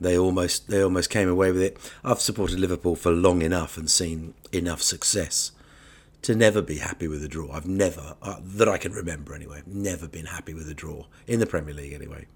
They 0.00 0.16
almost 0.16 0.68
they 0.68 0.82
almost 0.82 1.10
came 1.10 1.28
away 1.28 1.52
with 1.52 1.62
it. 1.62 1.76
I've 2.02 2.20
supported 2.20 2.58
Liverpool 2.58 2.96
for 2.96 3.12
long 3.12 3.42
enough 3.42 3.76
and 3.76 3.90
seen 3.90 4.34
enough 4.52 4.80
success 4.80 5.52
to 6.22 6.34
never 6.34 6.60
be 6.60 6.78
happy 6.78 7.08
with 7.08 7.24
a 7.24 7.28
draw. 7.28 7.52
I've 7.52 7.66
never, 7.66 8.14
uh, 8.22 8.36
that 8.42 8.68
I 8.68 8.78
can 8.78 8.92
remember 8.92 9.34
anyway, 9.34 9.62
never 9.66 10.06
been 10.06 10.26
happy 10.26 10.52
with 10.52 10.68
a 10.68 10.74
draw 10.74 11.06
in 11.26 11.40
the 11.40 11.46
Premier 11.46 11.74
League 11.74 11.92
anyway. 11.92 12.26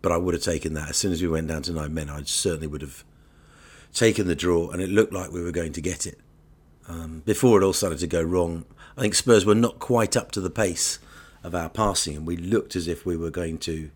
But 0.00 0.12
I 0.12 0.16
would 0.16 0.34
have 0.34 0.42
taken 0.42 0.74
that 0.74 0.90
as 0.90 0.96
soon 0.96 1.12
as 1.12 1.22
we 1.22 1.28
went 1.28 1.48
down 1.48 1.62
to 1.62 1.72
nine 1.72 1.92
men. 1.92 2.10
I 2.10 2.22
certainly 2.22 2.66
would 2.66 2.82
have 2.82 3.04
taken 3.92 4.26
the 4.26 4.34
draw, 4.34 4.70
and 4.70 4.82
it 4.82 4.88
looked 4.88 5.12
like 5.12 5.32
we 5.32 5.42
were 5.42 5.52
going 5.52 5.72
to 5.72 5.80
get 5.80 6.06
it. 6.06 6.18
Um, 6.88 7.22
before 7.24 7.60
it 7.60 7.64
all 7.64 7.72
started 7.72 7.98
to 8.00 8.06
go 8.06 8.22
wrong, 8.22 8.64
I 8.96 9.02
think 9.02 9.14
Spurs 9.14 9.44
were 9.44 9.54
not 9.54 9.78
quite 9.78 10.16
up 10.16 10.30
to 10.32 10.40
the 10.40 10.50
pace 10.50 10.98
of 11.42 11.54
our 11.54 11.68
passing, 11.68 12.16
and 12.16 12.26
we 12.26 12.36
looked 12.36 12.76
as 12.76 12.88
if 12.88 13.04
we 13.04 13.16
were 13.16 13.30
going 13.30 13.58
to 13.58 13.90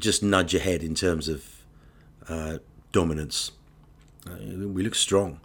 just 0.00 0.22
nudge 0.22 0.54
ahead 0.54 0.82
in 0.82 0.94
terms 0.94 1.28
of 1.28 1.46
uh, 2.28 2.58
dominance. 2.90 3.52
Uh, 4.26 4.36
we 4.68 4.82
looked 4.82 4.96
strong. 4.96 5.40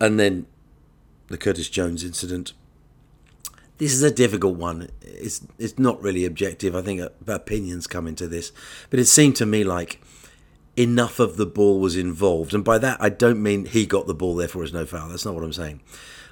And 0.00 0.18
then 0.18 0.46
the 1.28 1.38
Curtis 1.38 1.68
Jones 1.68 2.04
incident. 2.04 2.52
This 3.78 3.92
is 3.92 4.02
a 4.02 4.10
difficult 4.10 4.56
one. 4.56 4.90
It's 5.00 5.44
it's 5.58 5.78
not 5.78 6.00
really 6.02 6.24
objective. 6.24 6.74
I 6.76 6.82
think 6.82 7.00
opinions 7.26 7.86
come 7.86 8.06
into 8.06 8.28
this, 8.28 8.52
but 8.90 9.00
it 9.00 9.06
seemed 9.06 9.36
to 9.36 9.46
me 9.46 9.64
like 9.64 10.00
enough 10.76 11.18
of 11.18 11.36
the 11.36 11.46
ball 11.46 11.80
was 11.80 11.96
involved, 11.96 12.54
and 12.54 12.64
by 12.64 12.78
that 12.78 13.00
I 13.00 13.08
don't 13.08 13.42
mean 13.42 13.66
he 13.66 13.86
got 13.86 14.06
the 14.06 14.14
ball, 14.14 14.34
therefore 14.34 14.64
it's 14.64 14.72
no 14.72 14.86
foul. 14.86 15.08
That's 15.08 15.24
not 15.24 15.34
what 15.34 15.44
I'm 15.44 15.52
saying. 15.52 15.80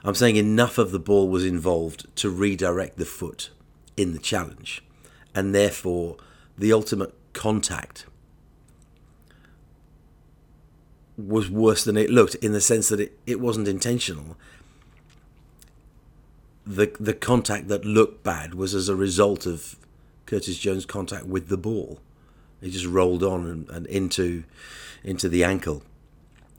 I'm 0.03 0.15
saying 0.15 0.37
enough 0.37 0.79
of 0.79 0.93
the 0.93 0.99
ball 0.99 1.29
was 1.29 1.45
involved 1.45 2.07
to 2.17 2.31
redirect 2.31 2.97
the 2.97 3.05
foot 3.05 3.51
in 3.97 4.13
the 4.13 4.19
challenge, 4.19 4.83
and 5.35 5.55
therefore 5.55 6.17
the 6.57 6.73
ultimate 6.73 7.15
contact 7.33 8.07
was 11.17 11.51
worse 11.51 11.85
than 11.85 11.97
it 11.97 12.11
looked 12.11 12.35
in 12.37 12.53
the 12.53 12.61
sense 12.61 12.89
that 12.89 13.01
it, 13.01 13.19
it 13.27 13.41
wasn't 13.41 13.69
intentional. 13.69 14.37
The 16.67 16.93
the 16.99 17.15
contact 17.15 17.69
that 17.69 17.85
looked 17.85 18.23
bad 18.23 18.55
was 18.55 18.75
as 18.75 18.89
a 18.89 18.97
result 18.97 19.45
of 19.45 19.77
Curtis 20.25 20.59
Jones' 20.59 20.87
contact 20.87 21.27
with 21.27 21.49
the 21.49 21.57
ball. 21.59 22.01
He 22.61 22.71
just 22.71 22.87
rolled 22.87 23.23
on 23.23 23.47
and, 23.47 23.69
and 23.71 23.87
into 23.87 24.45
into 25.03 25.29
the 25.29 25.45
ankle 25.45 25.83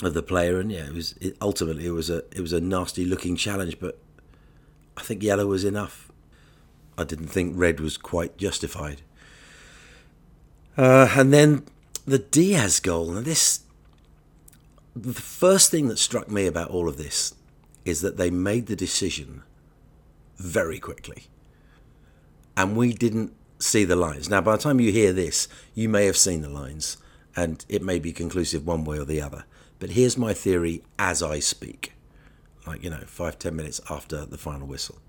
of 0.01 0.13
the 0.13 0.23
player, 0.23 0.59
and 0.59 0.71
yeah, 0.71 0.87
it 0.87 0.93
was 0.93 1.15
it, 1.21 1.37
ultimately 1.41 1.85
it 1.85 1.91
was 1.91 2.09
a 2.09 2.23
it 2.31 2.41
was 2.41 2.53
a 2.53 2.61
nasty 2.61 3.05
looking 3.05 3.35
challenge, 3.35 3.79
but 3.79 3.99
I 4.97 5.01
think 5.01 5.23
yellow 5.23 5.47
was 5.47 5.63
enough. 5.63 6.11
I 6.97 7.03
didn't 7.03 7.27
think 7.27 7.53
red 7.55 7.79
was 7.79 7.97
quite 7.97 8.37
justified. 8.37 9.01
Uh, 10.77 11.09
and 11.15 11.33
then 11.33 11.65
the 12.05 12.19
Diaz 12.19 12.79
goal. 12.79 13.11
Now 13.11 13.21
this, 13.21 13.61
the 14.95 15.13
first 15.13 15.71
thing 15.71 15.87
that 15.87 15.99
struck 15.99 16.29
me 16.29 16.47
about 16.47 16.69
all 16.69 16.87
of 16.87 16.97
this 16.97 17.33
is 17.85 18.01
that 18.01 18.17
they 18.17 18.29
made 18.29 18.67
the 18.67 18.75
decision 18.75 19.43
very 20.37 20.79
quickly. 20.79 21.27
And 22.57 22.75
we 22.75 22.93
didn't 22.93 23.33
see 23.61 23.83
the 23.83 23.95
lines. 23.95 24.29
Now, 24.29 24.41
by 24.41 24.55
the 24.55 24.61
time 24.61 24.79
you 24.79 24.91
hear 24.91 25.13
this, 25.13 25.47
you 25.73 25.89
may 25.89 26.05
have 26.05 26.17
seen 26.17 26.41
the 26.41 26.49
lines 26.49 26.97
and 27.35 27.65
it 27.69 27.81
may 27.81 27.99
be 27.99 28.11
conclusive 28.11 28.65
one 28.65 28.83
way 28.83 28.99
or 28.99 29.05
the 29.05 29.21
other. 29.21 29.45
But 29.79 29.91
here's 29.91 30.17
my 30.17 30.33
theory 30.33 30.83
as 30.99 31.23
I 31.23 31.39
speak, 31.39 31.93
like, 32.67 32.83
you 32.83 32.89
know, 32.89 33.03
five, 33.05 33.39
ten 33.39 33.55
minutes 33.55 33.81
after 33.89 34.25
the 34.25 34.37
final 34.37 34.67
whistle. 34.67 34.99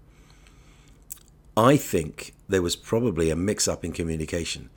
I 1.57 1.77
think 1.77 2.35
there 2.49 2.63
was 2.63 2.77
probably 2.77 3.31
a 3.31 3.37
mix 3.37 3.69
up 3.69 3.85
in 3.85 3.93
communication 3.93 4.71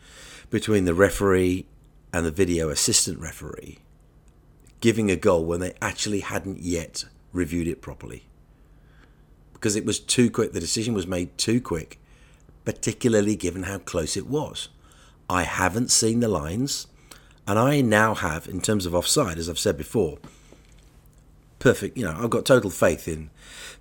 between 0.50 0.86
the 0.86 0.94
referee 0.94 1.66
and 2.12 2.26
the 2.26 2.32
video 2.32 2.70
assistant 2.70 3.20
referee 3.20 3.80
giving 4.86 5.10
a 5.10 5.16
goal 5.16 5.44
when 5.46 5.60
they 5.60 5.74
actually 5.82 6.20
hadn't 6.20 6.60
yet 6.60 7.06
reviewed 7.34 7.68
it 7.68 7.82
properly. 7.82 8.28
Because 9.52 9.76
it 9.76 9.84
was 9.84 10.00
too 10.00 10.30
quick, 10.30 10.54
the 10.54 10.60
decision 10.60 10.94
was 10.94 11.08
made 11.08 11.36
too 11.40 11.60
quick, 11.60 12.00
particularly 12.66 13.36
given 13.36 13.64
how 13.64 13.78
close 13.78 14.18
it 14.18 14.28
was. 14.28 14.70
I 15.30 15.44
haven't 15.44 15.92
seen 15.92 16.20
the 16.20 16.28
lines, 16.28 16.88
and 17.48 17.58
I 17.58 17.82
now 17.82 18.14
have, 18.16 18.48
in 18.48 18.62
terms 18.62 18.86
of 18.86 18.94
offside, 18.94 19.38
as 19.38 19.50
I've 19.50 19.60
said 19.60 19.78
before, 19.78 20.18
perfect, 21.60 21.98
you 21.98 22.04
know, 22.04 22.18
I've 22.20 22.30
got 22.30 22.46
total 22.46 22.70
faith 22.70 23.08
in 23.08 23.30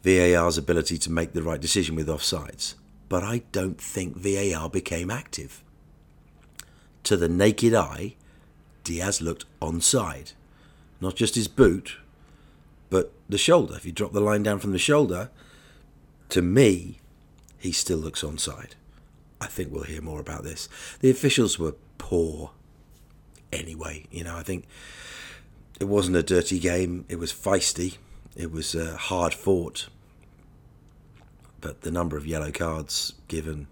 VAR's 0.02 0.58
ability 0.58 0.98
to 0.98 1.10
make 1.10 1.32
the 1.32 1.42
right 1.42 1.60
decision 1.60 1.96
with 1.96 2.08
offsides, 2.08 2.74
but 3.08 3.22
I 3.22 3.42
don't 3.52 3.80
think 3.80 4.16
VAR 4.16 4.70
became 4.70 5.10
active. 5.10 5.62
To 7.04 7.16
the 7.16 7.28
naked 7.28 7.74
eye, 7.74 8.14
Diaz 8.84 9.20
looked 9.20 9.44
onside 9.60 10.32
not 11.04 11.16
just 11.16 11.34
his 11.34 11.48
boot, 11.48 11.98
but 12.90 13.12
the 13.28 13.38
shoulder. 13.38 13.76
If 13.76 13.84
you 13.84 13.92
drop 13.92 14.12
the 14.12 14.20
line 14.20 14.42
down 14.42 14.58
from 14.58 14.72
the 14.72 14.78
shoulder, 14.78 15.30
to 16.30 16.42
me, 16.42 16.98
he 17.64 17.72
still 17.72 17.96
looks 17.96 18.22
onside. 18.22 18.72
I 19.40 19.46
think 19.46 19.72
we'll 19.72 19.84
hear 19.84 20.02
more 20.02 20.20
about 20.20 20.44
this. 20.44 20.68
The 21.00 21.08
officials 21.08 21.58
were 21.58 21.74
poor 21.96 22.50
anyway. 23.50 24.04
You 24.10 24.22
know, 24.22 24.36
I 24.36 24.42
think 24.42 24.66
it 25.80 25.86
wasn't 25.86 26.18
a 26.18 26.22
dirty 26.22 26.58
game. 26.58 27.06
It 27.08 27.18
was 27.18 27.32
feisty. 27.32 27.96
It 28.36 28.52
was 28.52 28.74
uh, 28.74 28.98
hard 29.00 29.32
fought. 29.32 29.88
But 31.62 31.80
the 31.80 31.90
number 31.90 32.18
of 32.18 32.26
yellow 32.26 32.52
cards 32.52 33.14
given, 33.28 33.68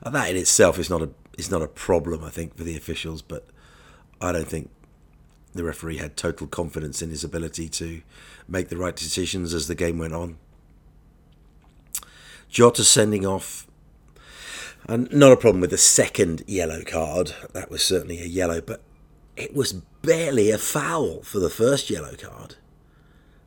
uh, 0.00 0.10
that 0.10 0.30
in 0.30 0.36
itself 0.36 0.78
is 0.78 0.88
not 0.88 1.02
a 1.02 1.10
is 1.36 1.50
not 1.50 1.60
a 1.60 1.66
problem. 1.66 2.22
I 2.22 2.30
think 2.30 2.56
for 2.56 2.62
the 2.62 2.76
officials, 2.76 3.20
but 3.20 3.48
I 4.20 4.30
don't 4.30 4.46
think 4.46 4.70
the 5.54 5.64
referee 5.64 5.96
had 5.96 6.16
total 6.16 6.46
confidence 6.46 7.02
in 7.02 7.10
his 7.10 7.24
ability 7.24 7.68
to 7.70 8.00
make 8.46 8.68
the 8.68 8.76
right 8.76 8.94
decisions 8.94 9.54
as 9.54 9.66
the 9.66 9.74
game 9.74 9.98
went 9.98 10.14
on. 10.14 10.36
Jota 12.48 12.84
sending 12.84 13.26
off, 13.26 13.66
and 14.88 15.12
not 15.12 15.32
a 15.32 15.36
problem 15.36 15.60
with 15.60 15.70
the 15.70 15.78
second 15.78 16.42
yellow 16.46 16.82
card. 16.82 17.34
That 17.52 17.70
was 17.70 17.82
certainly 17.82 18.20
a 18.20 18.26
yellow, 18.26 18.60
but 18.60 18.82
it 19.36 19.54
was 19.54 19.72
barely 19.72 20.50
a 20.50 20.58
foul 20.58 21.22
for 21.22 21.38
the 21.38 21.50
first 21.50 21.90
yellow 21.90 22.14
card. 22.14 22.56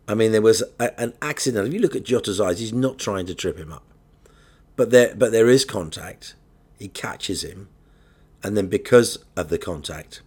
I 0.07 0.13
mean, 0.13 0.31
there 0.31 0.41
was 0.41 0.63
a, 0.79 0.99
an 0.99 1.13
accident. 1.21 1.67
If 1.67 1.73
you 1.73 1.79
look 1.79 1.95
at 1.95 2.03
Jota's 2.03 2.41
eyes, 2.41 2.59
he's 2.59 2.73
not 2.73 2.99
trying 2.99 3.25
to 3.25 3.35
trip 3.35 3.57
him 3.57 3.71
up, 3.71 3.83
but 4.75 4.91
there, 4.91 5.15
but 5.15 5.31
there 5.31 5.49
is 5.49 5.65
contact. 5.65 6.35
He 6.77 6.87
catches 6.87 7.43
him, 7.43 7.69
and 8.43 8.55
then 8.55 8.67
because 8.67 9.19
of 9.35 9.49
the 9.49 9.57
contact, 9.57 10.21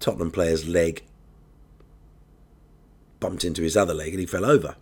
Tottenham 0.00 0.30
player's 0.30 0.66
leg 0.68 1.04
bumped 3.20 3.44
into 3.44 3.62
his 3.62 3.76
other 3.76 3.94
leg 3.94 4.10
and 4.10 4.20
he 4.20 4.26
fell 4.26 4.44
over. 4.44 4.76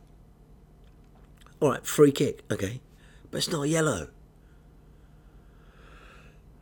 All 1.64 1.70
right, 1.70 1.86
free 1.86 2.12
kick, 2.12 2.42
okay, 2.50 2.82
but 3.30 3.38
it's 3.38 3.50
not 3.50 3.62
yellow. 3.62 4.08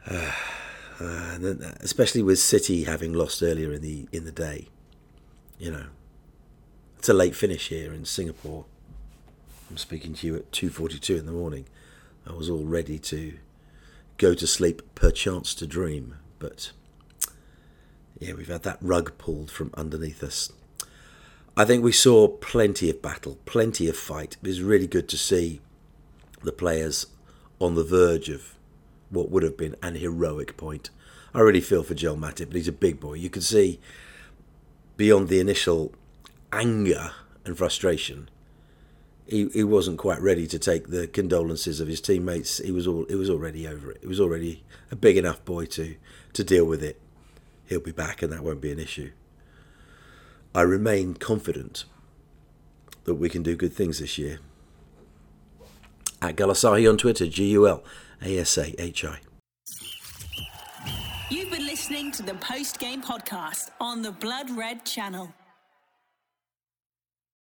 Uh, 1.01 1.37
especially 1.81 2.23
with 2.23 2.39
City 2.39 2.85
having 2.85 3.13
lost 3.13 3.43
earlier 3.43 3.73
in 3.73 3.83
the 3.83 4.07
in 4.13 4.25
the 4.25 4.31
day, 4.31 4.69
you 5.59 5.73
know, 5.73 5.87
it's 6.97 7.09
a 7.09 7.13
late 7.13 7.35
finish 7.35 7.71
here 7.71 7.93
in 7.93 8.05
Singapore. 8.05 8.67
I'm 9.69 9.79
speaking 9.79 10.15
to 10.15 10.27
you 10.29 10.37
at 10.37 10.53
2:42 10.53 11.19
in 11.19 11.27
the 11.27 11.33
morning. 11.33 11.65
I 12.25 12.35
was 12.35 12.49
all 12.49 12.65
ready 12.65 13.01
to 13.01 13.39
go 14.17 14.35
to 14.35 14.47
sleep, 14.47 14.83
perchance 14.95 15.55
to 15.57 15.67
dream, 15.67 16.19
but 16.39 16.71
yeah, 18.21 18.35
we've 18.35 18.47
had 18.47 18.63
that 18.63 18.79
rug 18.81 19.19
pulled 19.19 19.51
from 19.51 19.73
underneath 19.75 20.23
us. 20.23 20.53
I 21.57 21.65
think 21.65 21.85
we 21.85 21.93
saw 21.93 22.29
plenty 22.29 22.89
of 22.89 23.03
battle, 23.03 23.39
plenty 23.45 23.89
of 23.89 23.97
fight. 23.97 24.37
It 24.43 24.47
was 24.47 24.63
really 24.63 24.87
good 24.87 25.09
to 25.11 25.19
see 25.19 25.61
the 26.43 26.53
players 26.53 27.07
on 27.61 27.75
the 27.75 27.85
verge 27.85 28.29
of 28.29 28.55
what 29.11 29.31
would 29.31 29.43
have 29.43 29.57
been 29.57 29.77
an 29.83 29.97
heroic 29.97 30.57
point. 30.57 30.91
I 31.35 31.41
really 31.41 31.61
feel 31.61 31.83
for 31.83 31.95
Joel 31.95 32.17
Matip, 32.17 32.47
but 32.47 32.57
he's 32.57 32.69
a 32.69 32.73
big 32.73 33.01
boy. 33.01 33.15
You 33.15 33.31
can 33.31 33.43
see 33.43 33.81
beyond 34.97 35.29
the 35.29 35.41
initial 35.41 35.93
anger 36.53 37.13
and 37.45 37.57
frustration, 37.57 38.31
he, 39.27 39.49
he 39.51 39.65
wasn't 39.65 39.99
quite 39.99 40.21
ready 40.21 40.47
to 40.47 40.59
take 40.59 40.89
the 40.89 41.07
condolences 41.07 41.81
of 41.81 41.89
his 41.89 42.01
teammates. 42.01 42.59
He 42.59 42.73
was 42.73 42.87
all 42.87 43.05
it 43.05 43.15
was 43.15 43.31
already 43.31 43.69
over 43.69 43.93
it. 43.93 43.99
He 44.01 44.07
was 44.07 44.21
already 44.21 44.65
a 44.91 44.97
big 44.97 45.17
enough 45.17 45.45
boy 45.45 45.67
to 45.67 45.97
to 46.33 46.45
deal 46.45 46.65
with 46.65 46.83
it 46.83 47.01
he'll 47.73 47.81
be 47.81 47.93
back 47.93 48.23
and 48.23 48.33
that 48.33 48.45
won't 48.45 48.61
be 48.61 48.71
an 48.71 48.79
issue. 48.79 49.11
I 50.55 50.63
remain 50.63 51.15
confident 51.15 51.85
that 53.05 53.15
we 53.15 53.31
can 53.31 53.43
do 53.43 53.57
good 53.57 53.73
things 53.73 54.01
this 54.01 54.19
year. 54.19 54.41
At 56.21 56.37
Galasahi 56.37 56.89
on 56.89 56.99
Twitter, 56.99 57.27
G 57.27 57.47
U 57.53 57.67
L 57.67 57.83
A 58.21 58.39
S 58.39 58.59
A 58.59 58.81
H 58.81 59.05
I. 59.05 59.19
You've 61.31 61.51
been 61.51 61.67
listening 61.67 62.13
to 62.13 62.23
the 62.23 62.35
post 62.35 62.79
game 62.79 63.03
podcast 63.03 63.71
on 63.81 64.03
the 64.03 64.13
Blood 64.13 64.51
Red 64.51 64.85
channel. 64.85 65.33